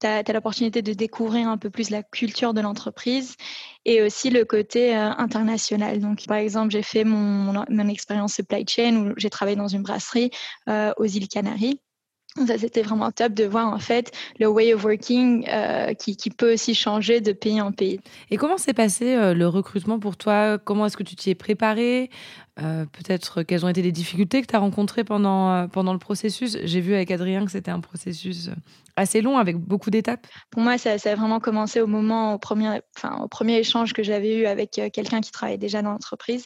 Tu 0.00 0.06
as, 0.06 0.22
l'opportunité 0.32 0.82
de 0.82 0.92
découvrir 0.92 1.48
un 1.48 1.58
peu 1.58 1.70
plus 1.70 1.90
la 1.90 2.02
culture 2.04 2.54
de 2.54 2.60
l'entreprise 2.60 3.34
et 3.84 4.02
aussi 4.02 4.30
le 4.30 4.44
côté 4.44 4.94
international. 4.94 6.00
Donc, 6.00 6.26
par 6.26 6.36
exemple, 6.36 6.70
j'ai 6.70 6.82
fait 6.82 7.04
mon, 7.04 7.64
mon, 7.68 7.88
expérience 7.88 8.34
supply 8.34 8.64
chain 8.68 8.96
où 8.96 9.14
j'ai 9.16 9.30
travaillé 9.30 9.56
dans 9.56 9.68
une 9.68 9.82
brasserie 9.82 10.30
aux 10.68 11.04
îles 11.04 11.28
Canaries. 11.28 11.80
Ça, 12.46 12.58
c'était 12.58 12.82
vraiment 12.82 13.10
top 13.10 13.32
de 13.32 13.44
voir 13.44 13.72
en 13.72 13.78
fait 13.78 14.12
le 14.38 14.48
way 14.48 14.74
of 14.74 14.84
working 14.84 15.46
euh, 15.48 15.94
qui, 15.94 16.16
qui, 16.16 16.30
peut 16.30 16.52
aussi 16.52 16.74
changer 16.74 17.20
de 17.20 17.32
pays 17.32 17.60
en 17.60 17.72
pays. 17.72 18.00
Et 18.30 18.36
comment 18.36 18.58
s'est 18.58 18.74
passé 18.74 19.14
euh, 19.14 19.32
le 19.32 19.48
recrutement 19.48 19.98
pour 19.98 20.16
toi? 20.16 20.58
Comment 20.58 20.86
est-ce 20.86 20.96
que 20.96 21.02
tu 21.02 21.16
t'y 21.16 21.30
es 21.30 21.34
préparé 21.34 22.10
euh, 22.60 22.84
Peut-être 22.86 23.42
quelles 23.42 23.64
ont 23.64 23.68
été 23.68 23.80
les 23.80 23.92
difficultés 23.92 24.42
que 24.42 24.46
tu 24.46 24.56
as 24.56 24.58
rencontrées 24.58 25.04
pendant, 25.04 25.66
pendant 25.68 25.92
le 25.92 25.98
processus? 25.98 26.58
J'ai 26.62 26.80
vu 26.80 26.94
avec 26.94 27.10
Adrien 27.10 27.44
que 27.44 27.50
c'était 27.50 27.70
un 27.70 27.80
processus 27.80 28.50
assez 28.96 29.22
long 29.22 29.38
avec 29.38 29.56
beaucoup 29.56 29.90
d'étapes. 29.90 30.26
Pour 30.50 30.62
moi, 30.62 30.76
ça, 30.78 30.98
ça, 30.98 31.12
a 31.12 31.14
vraiment 31.14 31.40
commencé 31.40 31.80
au 31.80 31.86
moment, 31.86 32.34
au 32.34 32.38
premier, 32.38 32.80
enfin, 32.96 33.18
au 33.22 33.28
premier 33.28 33.58
échange 33.58 33.92
que 33.92 34.02
j'avais 34.02 34.36
eu 34.36 34.46
avec 34.46 34.72
quelqu'un 34.92 35.20
qui 35.20 35.30
travaillait 35.30 35.58
déjà 35.58 35.80
dans 35.80 35.92
l'entreprise 35.92 36.44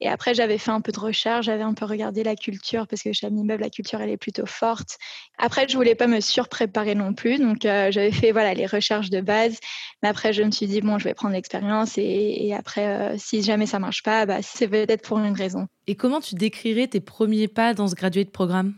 et 0.00 0.08
après, 0.08 0.34
j'avais 0.34 0.58
fait 0.58 0.70
un 0.70 0.80
peu 0.80 0.92
de 0.92 0.98
recherche, 0.98 1.46
j'avais 1.46 1.62
un 1.62 1.74
peu 1.74 1.84
regardé 1.84 2.22
la 2.22 2.36
culture 2.36 2.86
parce 2.86 3.02
que 3.02 3.12
chez 3.12 3.26
Amimeub, 3.26 3.60
la 3.60 3.70
culture, 3.70 4.00
elle 4.00 4.10
est 4.10 4.16
plutôt 4.16 4.46
forte. 4.46 4.98
Après, 5.38 5.66
je 5.68 5.76
voulais 5.76 5.94
pas 5.94 6.06
me 6.06 6.20
surpréparer 6.20 6.94
non 6.94 7.14
plus. 7.14 7.38
Donc, 7.38 7.64
euh, 7.64 7.90
j'avais 7.90 8.12
fait 8.12 8.32
voilà, 8.32 8.54
les 8.54 8.66
recherches 8.66 9.10
de 9.10 9.20
base. 9.20 9.58
Mais 10.02 10.08
après, 10.08 10.32
je 10.32 10.42
me 10.42 10.50
suis 10.50 10.66
dit, 10.66 10.80
bon, 10.80 10.98
je 10.98 11.04
vais 11.04 11.14
prendre 11.14 11.34
l'expérience. 11.34 11.96
Et, 11.96 12.54
après, 12.54 12.86
euh, 12.86 13.14
si 13.18 13.42
jamais 13.42 13.66
ça 13.66 13.78
marche 13.78 14.02
pas, 14.02 14.26
bah, 14.26 14.42
c'est 14.42 14.68
peut-être 14.68 15.06
pour 15.06 15.18
une 15.18 15.34
raison. 15.34 15.66
Et 15.86 15.94
comment 15.94 16.20
tu 16.20 16.34
décrirais 16.34 16.88
tes 16.88 17.00
premiers 17.00 17.48
pas 17.48 17.74
dans 17.74 17.88
ce 17.88 17.94
graduate 17.94 18.30
programme? 18.30 18.74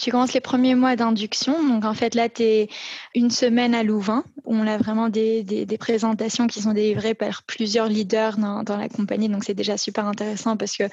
Tu 0.00 0.10
commences 0.10 0.32
les 0.32 0.40
premiers 0.40 0.74
mois 0.74 0.96
d'induction. 0.96 1.62
Donc, 1.62 1.84
en 1.84 1.92
fait, 1.92 2.14
là, 2.14 2.28
tu 2.28 2.42
es 2.42 2.68
une 3.14 3.30
semaine 3.30 3.74
à 3.74 3.82
Louvain, 3.82 4.24
où 4.44 4.54
on 4.54 4.66
a 4.66 4.78
vraiment 4.78 5.10
des, 5.10 5.42
des, 5.44 5.78
présentations 5.78 6.46
qui 6.46 6.62
sont 6.62 6.72
délivrées 6.72 7.14
par 7.14 7.42
plusieurs 7.42 7.86
leaders 7.86 8.38
dans, 8.38 8.62
dans 8.62 8.76
la 8.78 8.88
compagnie. 8.88 9.28
Donc, 9.28 9.44
c'est 9.44 9.54
déjà 9.54 9.76
super 9.76 10.06
intéressant 10.06 10.56
parce 10.56 10.76
que 10.76 10.84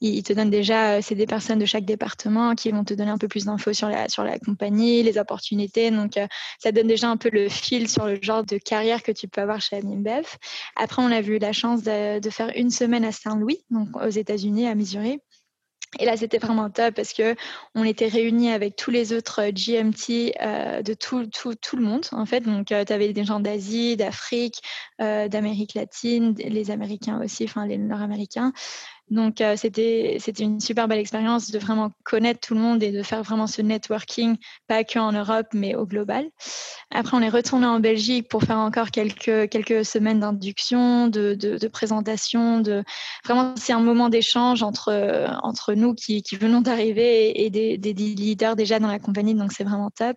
ils 0.00 0.22
te 0.22 0.32
donnent 0.32 0.50
déjà, 0.50 0.92
euh, 0.92 1.00
c'est 1.02 1.14
des 1.14 1.26
personnes 1.26 1.58
de 1.58 1.66
chaque 1.66 1.84
département 1.84 2.54
qui 2.54 2.70
vont 2.70 2.84
te 2.84 2.94
donner 2.94 3.10
un 3.10 3.18
peu 3.18 3.28
plus 3.28 3.44
d'infos 3.44 3.74
sur 3.74 3.88
la, 3.88 4.08
sur 4.08 4.24
la 4.24 4.38
compagnie, 4.38 5.02
les 5.02 5.18
opportunités. 5.18 5.90
Donc, 5.90 6.16
euh, 6.16 6.26
ça 6.58 6.72
donne 6.72 6.86
déjà 6.86 7.10
un 7.10 7.18
peu 7.18 7.28
le 7.30 7.48
fil 7.50 7.88
sur 7.88 8.06
le 8.06 8.18
genre 8.22 8.44
de 8.44 8.56
carrière 8.56 9.02
que 9.02 9.12
tu 9.12 9.28
peux 9.28 9.42
avoir 9.42 9.60
chez 9.60 9.76
Adminbev. 9.76 10.24
Après, 10.76 11.02
on 11.02 11.10
a 11.10 11.20
eu 11.20 11.38
la 11.38 11.52
chance 11.52 11.82
de, 11.82 12.18
de 12.18 12.30
faire 12.30 12.50
une 12.56 12.70
semaine 12.70 13.04
à 13.04 13.12
Saint-Louis, 13.12 13.58
donc 13.70 13.94
aux 13.96 14.08
États-Unis, 14.08 14.66
à 14.66 14.74
Missouri 14.74 15.20
Et 15.98 16.04
là, 16.04 16.16
c'était 16.16 16.38
vraiment 16.38 16.70
top 16.70 16.94
parce 16.94 17.12
que 17.12 17.34
on 17.74 17.84
était 17.84 18.08
réunis 18.08 18.50
avec 18.50 18.76
tous 18.76 18.90
les 18.90 19.12
autres 19.12 19.42
euh, 19.42 19.50
GMT 19.52 20.34
euh, 20.40 20.82
de 20.82 20.94
tout, 20.94 21.18
le 21.76 21.82
monde, 21.82 22.06
en 22.12 22.26
fait. 22.26 22.40
Donc, 22.40 22.72
euh, 22.72 22.84
tu 22.84 22.92
avais 22.92 23.12
des 23.12 23.24
gens 23.24 23.40
d'Asie, 23.40 23.96
d'Afrique, 23.96 24.60
d'Amérique 24.98 25.74
latine, 25.74 26.34
les 26.38 26.70
Américains 26.70 27.20
aussi, 27.22 27.44
enfin 27.44 27.66
les 27.66 27.78
Nord-Américains. 27.78 28.52
Donc, 29.10 29.40
euh, 29.42 29.54
c'était, 29.56 30.18
une 30.38 30.60
super 30.60 30.88
belle 30.88 30.98
expérience 30.98 31.50
de 31.50 31.58
vraiment 31.58 31.90
connaître 32.04 32.40
tout 32.40 32.54
le 32.54 32.60
monde 32.60 32.82
et 32.82 32.90
de 32.90 33.02
faire 33.02 33.22
vraiment 33.22 33.46
ce 33.46 33.60
networking, 33.60 34.36
pas 34.66 34.82
que 34.82 34.98
en 34.98 35.12
Europe, 35.12 35.48
mais 35.52 35.74
au 35.74 35.84
global. 35.84 36.26
Après, 36.90 37.16
on 37.16 37.20
est 37.20 37.28
retourné 37.28 37.66
en 37.66 37.80
Belgique 37.80 38.28
pour 38.28 38.42
faire 38.42 38.58
encore 38.58 38.90
quelques, 38.90 39.50
quelques 39.50 39.84
semaines 39.84 40.20
d'induction, 40.20 41.08
de, 41.08 41.34
de, 41.34 41.58
de, 41.58 41.68
présentation. 41.68 42.60
De... 42.60 42.82
Vraiment, 43.24 43.54
c'est 43.56 43.72
un 43.74 43.80
moment 43.80 44.08
d'échange 44.08 44.62
entre, 44.62 45.28
entre 45.42 45.74
nous 45.74 45.94
qui, 45.94 46.22
qui 46.22 46.36
venons 46.36 46.62
d'arriver 46.62 47.44
et, 47.44 47.50
des, 47.50 47.76
des, 47.76 47.92
leaders 47.92 48.56
déjà 48.56 48.78
dans 48.78 48.88
la 48.88 48.98
compagnie. 48.98 49.34
Donc, 49.34 49.52
c'est 49.52 49.64
vraiment 49.64 49.90
top. 49.90 50.16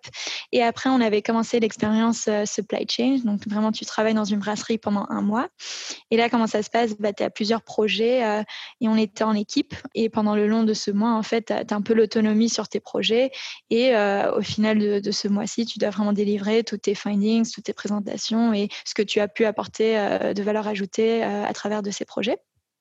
Et 0.52 0.64
après, 0.64 0.90
on 0.90 1.02
avait 1.02 1.22
commencé 1.22 1.60
l'expérience 1.60 2.28
euh, 2.30 2.46
supply 2.46 2.86
chain. 2.90 3.20
Donc, 3.26 3.48
vraiment, 3.48 3.72
tu 3.72 3.86
travailles 3.86 4.14
dans 4.14 4.24
une 4.24 4.40
brasserie 4.40 4.78
pendant 4.78 5.06
un 5.10 5.22
mois. 5.22 5.48
Et 6.10 6.18
là, 6.18 6.30
comment 6.30 6.48
ça 6.48 6.64
se 6.64 6.70
passe? 6.70 6.96
Bah, 7.00 7.12
Tu 7.12 7.24
as 7.24 7.30
plusieurs 7.30 7.64
projets. 7.64 8.24
Euh, 8.24 8.44
et 8.82 8.88
on 8.88 8.96
était 8.96 9.24
en 9.24 9.34
équipe. 9.34 9.76
Et 9.96 10.10
pendant 10.10 10.36
le 10.36 10.48
long 10.48 10.64
de 10.64 10.74
ce 10.74 10.92
mois, 10.92 11.14
en 11.14 11.24
fait, 11.24 11.46
tu 11.48 11.54
as, 11.54 11.76
un 11.76 11.82
peu 11.82 11.94
l'autonomie 11.94 12.50
sur 12.50 12.68
tes 12.68 12.80
projets. 12.80 13.32
Et 13.70 13.96
euh, 13.96 14.36
au 14.36 14.42
final 14.42 15.02
de, 15.02 15.12
ce 15.12 15.28
mois-ci, 15.28 15.66
tu 15.66 15.80
dois 15.80 15.90
vraiment 15.90 16.14
délivrer 16.14 16.64
tous 16.64 16.78
tes 16.78 16.96
findings, 16.96 17.50
toutes 17.52 17.66
tes 17.66 17.74
présentations 17.74 18.54
et 18.54 18.70
ce 18.86 18.94
que 18.94 19.02
tu 19.02 19.20
as 19.20 19.28
pu 19.28 19.46
apporter 19.46 19.98
euh, 19.98 20.34
de 20.34 20.44
valeur 20.44 20.68
ajoutée 20.68 21.24
euh, 21.24 21.46
à 21.46 21.54
travers 21.54 21.82
de 21.82 21.92
ces 21.92 22.06
projets 22.06 22.38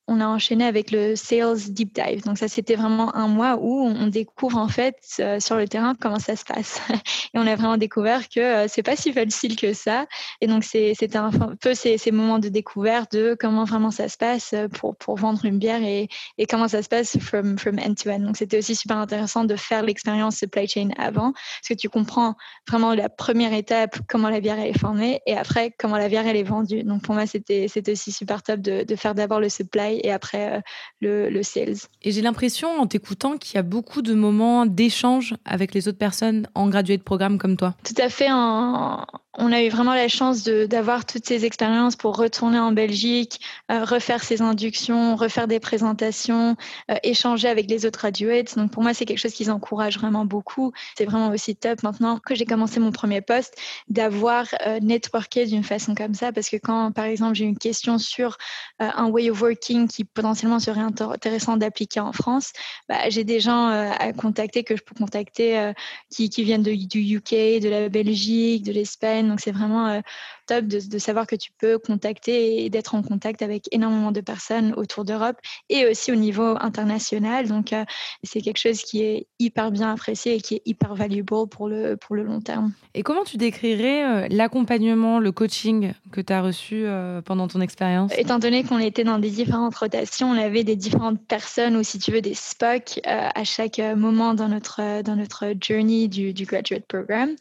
on 0.09 0.21
a 0.21 0.27
enchaîné 0.27 0.65
avec 0.65 0.91
le 0.93 1.17
Sales 1.17 1.59
Deep 1.71 1.95
Dive. 1.95 2.25
Donc 2.25 2.39
ça, 2.39 2.49
c'était 2.49 2.77
vraiment 2.77 3.15
un 3.17 3.27
mois 3.27 3.57
où 3.61 3.83
on 3.83 4.07
découvre 4.07 4.57
en 4.57 4.69
fait 4.69 4.97
euh, 5.19 5.41
sur 5.41 5.57
le 5.57 5.67
terrain 5.67 5.95
comment 5.99 6.21
ça 6.21 6.37
se 6.37 6.45
passe. 6.45 6.81
Et 7.35 7.39
on 7.39 7.47
a 7.47 7.57
vraiment 7.57 7.77
découvert 7.77 8.29
que 8.29 8.41
euh, 8.41 8.67
c'est 8.69 8.85
pas 8.85 8.95
si 8.95 9.13
facile 9.13 9.57
que 9.57 9.73
ça. 9.73 10.07
Et 10.41 10.47
donc 10.47 10.65
c'était 10.65 11.17
un 11.17 11.31
peu 11.61 11.75
ces, 11.75 11.99
moments 12.13 12.39
de 12.39 12.49
découverte 12.49 13.13
de 13.13 13.37
comment 13.39 13.65
vraiment 13.65 13.91
ça 13.91 14.09
se 14.09 14.17
passe 14.17 14.53
euh, 14.53 14.69
pour, 14.69 14.97
pour 14.97 15.17
vendre 15.17 15.45
une 15.45 15.59
bière 15.59 15.83
et, 15.83 16.09
comment 16.49 16.69
ça 16.69 16.83
se 16.83 16.89
passe 16.89 17.19
from, 17.19 17.59
from 17.59 17.79
end 17.79 17.95
to 17.95 18.11
end. 18.11 18.21
Donc 18.21 18.37
c'était 18.37 18.59
aussi 18.59 18.77
super 18.77 18.99
intéressant 18.99 19.45
de 19.45 19.57
faire 19.57 19.83
l'expérience 19.83 20.37
supply 20.37 20.69
chain 20.69 20.91
avant, 20.99 21.33
parce 21.33 21.69
que 21.69 21.75
tu 21.75 21.89
comprends 21.89 22.37
vraiment 22.69 22.95
la 22.95 23.09
première 23.09 23.53
étape, 23.53 23.99
comment 24.09 24.29
la 24.29 24.41
bière 24.41 24.59
est 24.59 24.79
formée, 24.79 25.21
et 25.27 25.37
après 25.37 25.75
comment 25.77 25.97
la 25.97 26.09
bière 26.09 26.27
elle 26.27 26.37
est 26.37 26.45
vendue. 26.45 26.85
Donc 26.85 27.03
pour 27.03 27.15
moi, 27.15 27.27
c'était 27.27 27.67
aussi 27.91 28.13
super 28.13 28.43
top 28.43 28.61
de 28.61 28.97
faire 28.97 29.15
d'abord 29.15 29.41
le 29.41 29.49
supply 29.49 29.96
et 30.03 30.12
après 30.12 30.57
euh, 30.57 30.61
le, 31.00 31.31
le, 31.31 31.43
sales. 31.43 31.76
Et 32.03 32.12
j'ai 32.12 32.23
l'impression 32.23 32.69
en 32.69 32.87
t'écoutant 32.87 33.37
qu'il 33.37 33.57
y 33.57 33.59
a 33.59 33.62
beaucoup 33.62 34.03
de 34.03 34.15
moments 34.15 34.67
d'échange 34.67 35.35
avec 35.45 35.75
les 35.75 35.88
autres 35.88 35.99
personnes 35.99 36.49
en 36.55 36.69
graduate 36.69 37.03
programme 37.03 37.38
comme 37.38 37.57
toi. 37.57 37.75
Tout 37.85 38.00
à 38.00 38.09
fait. 38.09 38.29
En, 38.31 39.07
on 39.38 39.52
a 39.52 39.62
eu 39.62 39.69
vraiment 39.69 39.95
la 39.95 40.09
chance 40.09 40.45
d'avoir 40.45 41.05
toutes 41.05 41.26
ces 41.26 41.45
expériences 41.45 41.97
pour 41.97 42.16
retourner 42.16 42.59
en 42.59 42.73
Belgique, 42.73 43.40
euh, 43.71 43.85
refaire 43.85 44.25
ces 44.25 44.40
inductions, 44.40 45.16
refaire 45.16 45.47
des 45.47 45.61
présentations, 45.61 46.57
euh, 46.90 46.97
échanger 47.02 47.49
avec 47.49 47.69
les 47.71 47.85
autres 47.85 47.99
graduates. 47.99 48.57
Donc 48.57 48.71
pour 48.71 48.83
moi, 48.83 48.95
c'est 48.95 49.05
quelque 49.05 49.19
chose 49.19 49.33
qui 49.33 49.50
encourage 49.50 49.99
vraiment 49.99 50.25
beaucoup. 50.25 50.73
C'est 50.97 51.05
vraiment 51.05 51.28
aussi 51.28 51.55
top 51.55 51.83
maintenant 51.83 52.19
que 52.19 52.35
j'ai 52.35 52.47
commencé 52.47 52.81
mon 52.81 52.93
premier 52.93 53.21
poste 53.21 53.57
d'avoir 53.88 54.47
euh, 54.66 54.81
networké 54.81 55.47
d'une 55.47 55.64
façon 55.64 55.95
comme 55.95 56.14
ça 56.14 56.33
parce 56.33 56.49
que 56.49 56.57
quand, 56.57 56.93
par 56.93 57.05
exemple, 57.05 57.35
j'ai 57.35 57.45
une 57.45 57.59
question 57.59 57.99
sur 57.99 58.38
un 58.78 59.09
way 59.09 59.31
of 59.31 59.40
working 59.40 59.88
qui 59.88 60.05
potentiellement 60.05 60.61
serait 60.61 60.81
intéressant 60.81 61.57
d'appliquer 61.57 62.00
en 62.00 62.12
France, 62.12 62.52
bah, 62.88 63.09
j'ai 63.09 63.25
des 63.25 63.40
gens 63.40 63.69
à 63.69 64.12
contacter 64.12 64.64
que 64.64 64.76
je 64.76 64.83
peux 64.83 64.95
contacter 64.95 65.73
qui, 66.11 66.28
viennent 66.28 66.62
du 66.62 67.16
UK, 67.16 67.61
de 67.62 67.69
la 67.69 67.88
Belgique, 67.88 68.64
de 68.64 68.73
l'Espagne 68.73 69.25
donc 69.28 69.40
c'est 69.40 69.52
vraiment 69.52 69.88
euh, 69.88 70.00
top 70.47 70.67
de, 70.67 70.99
savoir 70.99 71.26
que 71.26 71.37
tu 71.37 71.50
peux 71.59 71.79
contacter 71.79 72.65
et 72.65 72.71
d'être 72.71 72.95
en 72.95 73.03
contact 73.03 73.43
avec 73.43 73.69
énormément 73.73 74.12
de 74.12 74.21
personnes 74.21 74.73
autour 74.76 75.05
d'Europe 75.05 75.37
et 75.69 75.87
aussi 75.87 76.12
au 76.12 76.15
niveau 76.15 76.57
international. 76.61 77.49
Donc 77.49 77.73
euh, 77.73 77.85
c'est 78.23 78.41
quelque 78.41 78.59
chose 78.59 78.83
qui 78.83 79.03
est 79.03 79.26
hyper 79.38 79.71
bien 79.71 79.93
apprécié 79.93 80.37
et 80.37 80.41
qui 80.41 80.57
est 80.57 80.62
hyper 80.65 80.95
valuable 80.95 81.47
pour 81.50 81.69
le, 81.69 81.97
pour 81.97 82.15
le 82.15 82.23
long 82.23 82.41
terme. 82.41 82.73
Et 82.95 83.03
comment 83.03 83.25
tu 83.25 83.37
décrirais 83.37 84.05
euh, 84.05 84.26
l'accompagnement, 84.31 85.19
le 85.19 85.33
coaching 85.33 85.93
que 86.12 86.21
tu 86.21 86.33
as 86.33 86.43
reçu 86.43 86.87
pendant 87.25 87.49
ton 87.49 87.61
expérience? 87.61 88.12
Étant 88.17 88.38
donné 88.38 88.65
qu'on 88.65 88.79
était 88.79 89.05
dans 89.05 89.19
des 89.19 89.31
différentes 89.31 89.75
rotations, 89.75 90.31
on 90.31 90.38
avait 90.38 90.65
des 90.65 90.76
différentes 90.76 91.21
personnes 91.26 91.76
ou 91.76 91.83
si 91.83 91.99
tu 91.99 92.12
veux 92.12 92.21
des 92.21 92.35
SPOC 92.35 93.01
à 93.05 93.44
chaque 93.44 93.79
moment 93.79 94.35
dans 94.35 94.49
notre, 94.49 95.03
dans 95.03 95.16
notre 95.16 95.47
journey 95.61 96.09
du, 96.09 96.33
du 96.33 96.44
graduate 96.44 96.85
program 96.87 97.35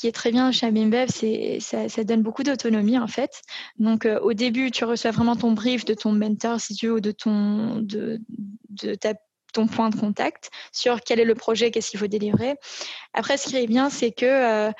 qui 0.00 0.06
est 0.06 0.12
très 0.12 0.30
bien 0.30 0.50
chez 0.50 0.66
Abimbev, 0.66 1.08
c'est 1.10 1.58
ça, 1.60 1.90
ça, 1.90 2.04
donne 2.04 2.22
beaucoup 2.22 2.29
d'autonomie 2.38 2.98
en 2.98 3.06
fait. 3.06 3.42
Donc 3.78 4.06
euh, 4.06 4.18
au 4.20 4.32
début, 4.32 4.70
tu 4.70 4.84
reçois 4.84 5.10
vraiment 5.10 5.36
ton 5.36 5.52
brief 5.52 5.84
de 5.84 5.94
ton 5.94 6.12
mentor, 6.12 6.60
si 6.60 6.74
tu 6.74 6.86
veux, 6.86 6.94
ou 6.94 7.00
de 7.00 7.12
ton 7.12 7.76
de, 7.76 8.20
de 8.82 8.96
ton 9.52 9.66
point 9.66 9.90
de 9.90 9.96
contact 9.96 10.50
sur 10.72 11.00
quel 11.00 11.20
est 11.20 11.24
le 11.24 11.34
projet, 11.34 11.70
qu'est-ce 11.70 11.90
qu'il 11.90 12.00
faut 12.00 12.06
délivrer. 12.06 12.54
Après, 13.14 13.36
ce 13.36 13.48
qui 13.48 13.56
est 13.56 13.66
bien, 13.66 13.90
c'est 13.90 14.12
que 14.12 14.72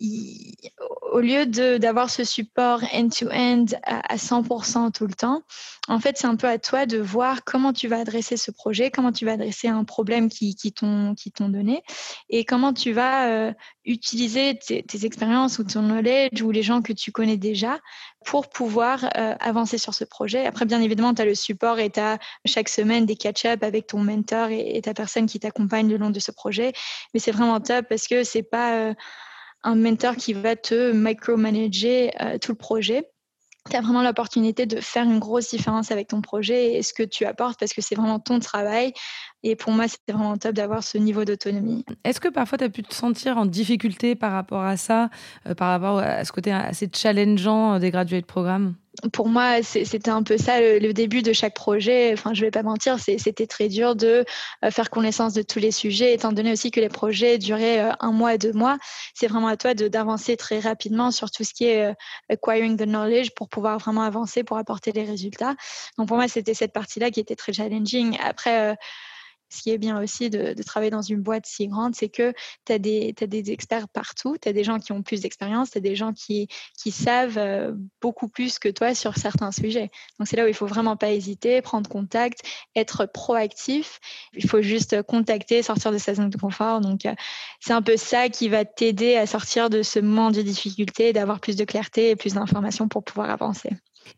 au 0.00 1.20
lieu 1.20 1.46
d'avoir 1.46 2.10
ce 2.10 2.24
support 2.24 2.82
end-to-end 2.92 3.66
à, 3.84 4.16
100% 4.16 4.92
tout 4.92 5.06
le 5.06 5.14
temps, 5.14 5.42
en 5.86 6.00
fait, 6.00 6.16
c'est 6.18 6.26
un 6.26 6.36
peu 6.36 6.48
à 6.48 6.58
toi 6.58 6.86
de 6.86 6.98
voir 6.98 7.44
comment 7.44 7.72
tu 7.72 7.86
vas 7.88 8.00
adresser 8.00 8.36
ce 8.36 8.50
projet, 8.50 8.90
comment 8.90 9.12
tu 9.12 9.24
vas 9.24 9.32
adresser 9.32 9.68
un 9.68 9.84
problème 9.84 10.28
qui, 10.28 10.56
qui 10.56 10.72
t'ont 10.72 11.14
donné 11.40 11.82
et 12.30 12.44
comment 12.44 12.72
tu 12.72 12.92
vas 12.92 13.28
euh, 13.28 13.52
utiliser 13.84 14.58
tes, 14.58 15.04
expériences 15.04 15.58
ou 15.58 15.64
ton 15.64 15.82
knowledge 15.82 16.42
ou 16.42 16.50
les 16.50 16.62
gens 16.62 16.82
que 16.82 16.92
tu 16.92 17.12
connais 17.12 17.36
déjà 17.36 17.78
pour 18.24 18.48
pouvoir 18.48 19.04
euh, 19.16 19.34
avancer 19.38 19.78
sur 19.78 19.94
ce 19.94 20.04
projet. 20.04 20.46
Après, 20.46 20.64
bien 20.64 20.80
évidemment, 20.80 21.14
tu 21.14 21.22
as 21.22 21.26
le 21.26 21.34
support 21.34 21.78
et 21.78 21.90
tu 21.90 22.00
as 22.00 22.18
chaque 22.46 22.68
semaine 22.68 23.06
des 23.06 23.16
catch-up 23.16 23.62
avec 23.62 23.86
ton 23.86 23.98
mentor 23.98 24.48
et, 24.50 24.80
ta 24.82 24.94
personne 24.94 25.26
qui 25.26 25.38
t'accompagne 25.38 25.88
le 25.88 25.98
long 25.98 26.10
de 26.10 26.20
ce 26.20 26.32
projet. 26.32 26.72
Mais 27.12 27.20
c'est 27.20 27.32
vraiment 27.32 27.60
top 27.60 27.86
parce 27.88 28.08
que 28.08 28.24
c'est 28.24 28.42
pas... 28.42 28.74
Euh, 28.76 28.94
un 29.64 29.74
mentor 29.74 30.16
qui 30.16 30.34
va 30.34 30.54
te 30.56 30.92
micromanager 30.92 32.12
euh, 32.20 32.38
tout 32.38 32.52
le 32.52 32.58
projet. 32.58 33.08
Tu 33.70 33.76
as 33.76 33.80
vraiment 33.80 34.02
l'opportunité 34.02 34.66
de 34.66 34.78
faire 34.78 35.04
une 35.04 35.18
grosse 35.18 35.48
différence 35.48 35.90
avec 35.90 36.08
ton 36.08 36.20
projet 36.20 36.74
et 36.74 36.82
ce 36.82 36.92
que 36.92 37.02
tu 37.02 37.24
apportes 37.24 37.58
parce 37.58 37.72
que 37.72 37.80
c'est 37.80 37.94
vraiment 37.94 38.20
ton 38.20 38.38
travail. 38.38 38.92
Et 39.42 39.56
pour 39.56 39.72
moi, 39.72 39.88
c'était 39.88 40.12
vraiment 40.12 40.36
top 40.36 40.52
d'avoir 40.54 40.84
ce 40.84 40.98
niveau 40.98 41.24
d'autonomie. 41.24 41.82
Est-ce 42.04 42.20
que 42.20 42.28
parfois 42.28 42.58
tu 42.58 42.64
as 42.64 42.68
pu 42.68 42.82
te 42.82 42.94
sentir 42.94 43.38
en 43.38 43.46
difficulté 43.46 44.14
par 44.16 44.32
rapport 44.32 44.62
à 44.62 44.76
ça, 44.76 45.08
euh, 45.48 45.54
par 45.54 45.70
rapport 45.70 45.98
à 45.98 46.24
ce 46.26 46.32
côté 46.32 46.52
assez 46.52 46.90
challengeant 46.94 47.74
euh, 47.74 47.78
des 47.78 47.90
graduate 47.90 48.26
programmes 48.26 48.74
pour 49.12 49.28
moi, 49.28 49.62
c'était 49.62 50.10
un 50.10 50.22
peu 50.22 50.38
ça 50.38 50.60
le, 50.60 50.92
début 50.92 51.22
de 51.22 51.32
chaque 51.32 51.54
projet. 51.54 52.12
Enfin, 52.12 52.34
je 52.34 52.40
vais 52.42 52.50
pas 52.50 52.62
mentir, 52.62 52.98
c'était 52.98 53.46
très 53.46 53.68
dur 53.68 53.96
de 53.96 54.24
euh, 54.64 54.70
faire 54.70 54.90
connaissance 54.90 55.34
de 55.34 55.42
tous 55.42 55.58
les 55.58 55.72
sujets, 55.72 56.14
étant 56.14 56.32
donné 56.32 56.52
aussi 56.52 56.70
que 56.70 56.80
les 56.80 56.88
projets 56.88 57.38
duraient 57.38 57.80
euh, 57.80 57.92
un 58.00 58.12
mois, 58.12 58.38
deux 58.38 58.52
mois. 58.52 58.78
C'est 59.14 59.26
vraiment 59.26 59.48
à 59.48 59.56
toi 59.56 59.74
d'avancer 59.74 60.36
très 60.36 60.60
rapidement 60.60 61.10
sur 61.10 61.30
tout 61.30 61.44
ce 61.44 61.52
qui 61.52 61.64
est 61.64 61.90
euh, 61.90 61.94
acquiring 62.28 62.76
the 62.76 62.84
knowledge 62.84 63.30
pour 63.34 63.48
pouvoir 63.48 63.78
vraiment 63.78 64.02
avancer, 64.02 64.44
pour 64.44 64.58
apporter 64.58 64.92
les 64.92 65.04
résultats. 65.04 65.54
Donc 65.98 66.08
pour 66.08 66.16
moi, 66.16 66.28
c'était 66.28 66.54
cette 66.54 66.72
partie-là 66.72 67.10
qui 67.10 67.20
était 67.20 67.36
très 67.36 67.52
challenging. 67.52 68.16
Après, 68.22 68.76
ce 69.48 69.62
qui 69.62 69.70
est 69.70 69.78
bien 69.78 70.02
aussi 70.02 70.30
de, 70.30 70.54
travailler 70.62 70.90
dans 70.90 71.02
une 71.02 71.20
boîte 71.20 71.46
si 71.46 71.68
grande, 71.68 71.94
c'est 71.94 72.08
que 72.08 72.32
tu 72.64 72.72
as, 72.72 72.78
des 72.78 73.50
experts 73.50 73.88
partout, 73.88 74.36
tu 74.40 74.48
as 74.48 74.52
des 74.52 74.64
gens 74.64 74.78
qui 74.78 74.92
ont 74.92 75.02
plus 75.02 75.20
d'expérience, 75.20 75.70
tu 75.70 75.78
as 75.78 75.80
des 75.80 75.94
gens 75.94 76.12
qui, 76.12 76.48
qui 76.78 76.90
savent 76.90 77.38
euh, 77.38 77.72
beaucoup 78.00 78.28
plus 78.28 78.58
que 78.58 78.68
toi 78.68 78.94
sur 78.94 79.16
certains 79.16 79.52
sujets. 79.52 79.90
Donc 80.18 80.28
c'est 80.28 80.36
là 80.36 80.44
où 80.44 80.48
il 80.48 80.54
faut 80.54 80.66
vraiment 80.66 80.96
pas 80.96 81.10
hésiter, 81.10 81.60
prendre 81.62 81.88
contact, 81.88 82.42
être 82.74 83.06
proactif. 83.06 84.00
Il 84.34 84.48
faut 84.48 84.62
juste 84.62 85.02
contacter, 85.02 85.62
sortir 85.62 85.92
de 85.92 85.98
sa 85.98 86.14
zone 86.14 86.30
de 86.30 86.38
confort. 86.38 86.80
Donc 86.80 87.06
euh, 87.06 87.14
c'est 87.60 87.72
un 87.72 87.82
peu 87.82 87.96
ça 87.96 88.28
qui 88.28 88.48
va 88.48 88.64
t'aider 88.64 89.16
à 89.16 89.26
sortir 89.26 89.70
de 89.70 89.82
ce 89.82 89.98
moment 89.98 90.30
de 90.30 90.42
difficulté, 90.42 91.12
d'avoir 91.12 91.40
plus 91.40 91.56
de 91.56 91.64
clarté 91.64 92.10
et 92.10 92.16
plus 92.16 92.34
d'informations 92.34 92.88
pour 92.88 93.04
pouvoir 93.04 93.30
avancer. 93.30 93.70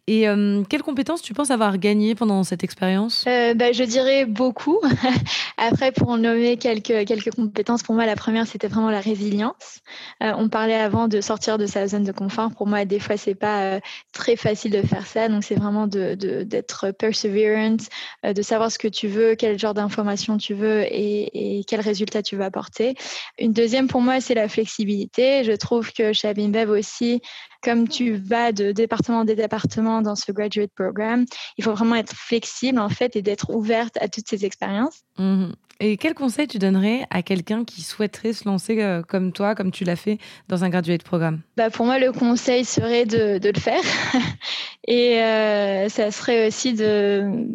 Et 0.07 0.29
euh, 0.29 0.63
quelles 0.69 0.83
compétences 0.83 1.23
tu 1.23 1.35
penses 1.35 1.51
avoir 1.51 1.79
gagné 1.79 2.15
pendant 2.15 2.45
cette 2.45 2.63
expérience? 2.63 3.25
Euh, 3.27 3.55
bah, 3.55 3.73
Je 3.73 3.83
dirais 3.83 4.25
beaucoup. 4.25 4.81
Après, 5.59 5.91
pour 5.91 6.17
nommer 6.17 6.57
quelques, 6.57 7.35
compétences, 7.35 7.83
pour 7.83 7.95
moi, 7.95 8.07
la 8.07 8.15
première, 8.15 8.47
c'était 8.47 8.69
vraiment 8.69 8.91
la 8.91 9.01
résilience. 9.01 9.81
Euh, 10.23 10.33
on 10.37 10.49
parlait 10.49 10.75
avant 10.75 11.09
de 11.09 11.21
sortir 11.21 11.59
de 11.59 11.67
sa 11.67 11.87
zone 11.89 12.05
de 12.05 12.13
confort. 12.13 12.51
Pour 12.53 12.67
moi, 12.67 12.85
des 12.85 13.01
fois, 13.01 13.17
c'est 13.17 13.35
pas 13.35 13.81
très 14.13 14.37
facile 14.37 14.71
de 14.71 14.83
faire 14.83 15.07
ça. 15.07 15.29
Donc, 15.29 15.43
c'est 15.43 15.57
vraiment 15.57 15.87
d'être 15.87 16.19
de, 16.19 16.43
d'être 16.45 16.93
perseverant, 16.93 17.77
de 18.25 18.43
savoir 18.43 18.71
ce 18.71 18.79
que 18.79 18.89
tu 18.89 19.09
veux, 19.09 19.35
quel 19.35 19.59
genre 19.59 19.75
d'informations 19.75 20.37
tu 20.39 20.55
veux 20.55 20.83
et, 20.83 21.59
et 21.59 21.65
quel 21.65 21.81
résultat 21.81 22.23
tu 22.23 22.37
veux 22.37 22.45
apporter. 22.45 22.95
Une 23.39 23.53
deuxième, 23.53 23.89
pour 23.89 24.01
moi, 24.01 24.21
c'est 24.21 24.35
la 24.35 24.49
flexibilité. 24.49 25.43
Je 25.45 25.53
trouve 25.53 25.93
que 25.93 26.13
chez 26.13 26.29
Abimbev 26.29 26.71
aussi, 26.71 27.21
comme 27.63 27.89
tu 27.89 28.15
vas 28.15 28.53
de 28.53 28.73
département 28.73 29.19
en 29.19 29.25
département 29.25 29.76
dans 29.83 30.17
ce 30.17 30.33
graduate 30.33 30.71
program, 30.75 31.25
il 31.57 31.65
faut 31.65 31.73
vraiment 31.73 31.97
être 31.97 32.15
flexible 32.15 32.79
en 32.79 32.89
fait 32.89 33.17
et 33.17 33.23
d'être 33.23 33.51
ouverte 33.51 33.97
à 34.01 34.09
toutes 34.09 34.29
ces 34.29 34.45
expériences. 34.45 35.03
Mhm. 35.19 35.55
Et 35.81 35.97
quel 35.97 36.15
conseil 36.15 36.47
tu 36.47 36.59
donnerais 36.59 37.07
à 37.11 37.23
quelqu'un 37.23 37.65
qui 37.65 37.83
souhaiterait 37.83 38.33
se 38.33 38.49
lancer 38.49 38.83
euh, 38.83 39.03
comme 39.03 39.33
toi, 39.33 39.55
comme 39.55 39.71
tu 39.71 39.85
l'as 39.85 39.97
fait 39.97 40.19
dans 40.49 40.65
un 40.65 40.71
graduate 40.71 41.03
programme? 41.03 41.41
Bah 41.57 41.71
Pour 41.71 41.87
moi, 41.87 41.99
le 41.99 42.13
conseil 42.13 42.65
serait 42.65 43.05
de, 43.05 43.39
le 43.43 43.61
faire. 43.61 43.83
Et 44.89 45.21
euh, 45.21 45.89
ça 45.89 46.11
serait 46.11 46.47
aussi 46.47 46.73
de 46.75 47.47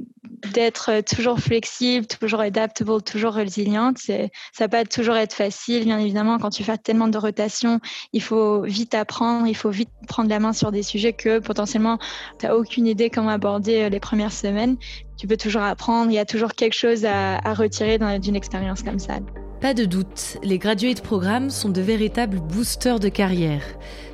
d'être 0.54 1.02
toujours 1.02 1.40
flexible, 1.40 2.08
toujours 2.08 2.42
adaptable, 2.42 3.02
toujours 3.04 3.34
résiliente. 3.34 3.98
Ça 4.00 4.28
va 4.60 4.68
pas 4.68 4.86
toujours 4.86 5.16
être 5.16 5.34
facile, 5.34 5.84
bien 5.84 6.00
évidemment. 6.00 6.40
Quand 6.40 6.50
tu 6.50 6.64
fais 6.64 6.78
tellement 6.78 7.08
de 7.08 7.18
rotation, 7.18 7.80
il 8.14 8.22
faut 8.22 8.62
vite 8.62 8.96
apprendre, 8.96 9.48
il 9.48 9.56
faut 9.56 9.70
vite 9.70 9.90
prendre 10.08 10.30
la 10.30 10.40
main 10.40 10.54
sur 10.54 10.72
des 10.72 10.84
sujets 10.84 11.14
que 11.14 11.40
potentiellement 11.40 12.00
tu 12.40 12.46
n'as 12.46 12.56
aucune 12.56 12.88
idée 12.88 13.10
comment 13.10 13.30
aborder 13.30 13.84
euh, 13.84 13.90
les 13.90 14.00
premières 14.00 14.34
semaines. 14.34 14.78
Tu 15.22 15.28
peux 15.28 15.38
toujours 15.38 15.62
apprendre, 15.62 16.10
il 16.10 16.16
y 16.16 16.18
a 16.18 16.26
toujours 16.26 16.56
quelque 16.56 16.74
chose 16.74 17.06
à, 17.06 17.54
retirer 17.54 18.00
d'une 18.18 18.36
expérience 18.36 18.82
comme 18.82 18.98
ça. 18.98 19.20
Pas 19.62 19.76
de 19.76 19.86
doute, 19.86 20.40
les 20.42 20.58
graduate 20.58 21.02
programmes 21.02 21.52
sont 21.52 21.70
de 21.70 21.80
véritables 21.80 22.40
boosters 22.40 23.00
de 23.00 23.08
carrière. 23.08 23.62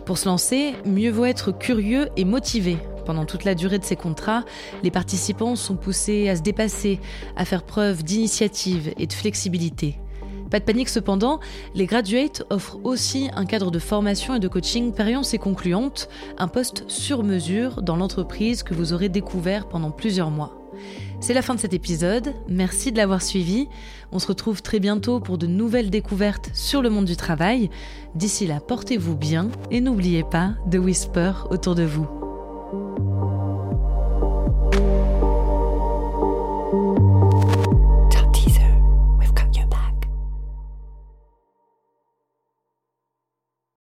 Pour 0.06 0.18
se 0.18 0.28
lancer, 0.28 0.74
mieux 0.86 1.10
vaut 1.10 1.24
être 1.24 1.58
curieux 1.58 2.10
et 2.18 2.26
motivé 2.26 2.78
pendant 3.06 3.24
toute 3.24 3.46
la 3.46 3.56
durée 3.56 3.80
de 3.80 3.86
ces 3.86 3.96
contrats, 3.96 4.44
les 4.84 4.92
participants 4.92 5.56
sont 5.56 5.78
poussés 5.78 6.28
à 6.28 6.36
se 6.36 6.42
dépasser, 6.42 7.00
à 7.38 7.46
faire 7.46 7.64
preuve 7.64 8.04
d'initiative 8.04 8.94
et 8.98 9.08
de 9.08 9.14
flexibilité. 9.14 10.02
Pas 10.52 10.60
de 10.60 10.66
panique 10.66 10.90
cependant, 10.90 11.40
les 11.74 11.86
graduates 11.86 12.44
offrent 12.50 12.80
aussi 12.84 13.30
un 13.34 13.46
cadre 13.46 13.72
de 13.72 13.80
formation 13.80 14.36
et 14.36 14.40
de 14.40 14.50
coaching 14.50 14.92
périence 14.92 15.34
et 15.34 15.38
concluante, 15.38 16.10
un 16.38 16.50
poste 16.50 16.84
sur 16.90 17.24
mesure 17.24 17.82
dans 17.82 17.96
l'entreprise 17.96 18.62
que 18.62 18.74
vous 18.74 18.92
aurez 18.92 19.08
découvert 19.08 19.70
pendant 19.70 19.92
plusieurs 19.92 20.32
mois. 20.32 20.57
C'est 21.20 21.34
la 21.34 21.42
fin 21.42 21.56
de 21.56 21.60
cet 21.60 21.74
épisode, 21.74 22.34
merci 22.48 22.92
de 22.92 22.98
l'avoir 22.98 23.22
suivi. 23.22 23.68
On 24.12 24.20
se 24.20 24.28
retrouve 24.28 24.62
très 24.62 24.80
bientôt 24.80 25.20
pour 25.20 25.38
de 25.38 25.48
nouvelles 25.48 25.90
découvertes 25.90 26.52
sur 26.54 26.82
le 26.82 26.90
monde 26.90 27.06
du 27.06 27.16
travail. 27.16 27.70
D'ici 28.16 28.48
là, 28.48 28.60
portez-vous 28.60 29.16
bien 29.16 29.50
et 29.72 29.82
n'oubliez 29.82 30.24
pas 30.24 30.52
de 30.68 30.78
whisper 30.78 31.32
autour 31.50 31.76
de 31.76 31.84
vous. 31.84 32.27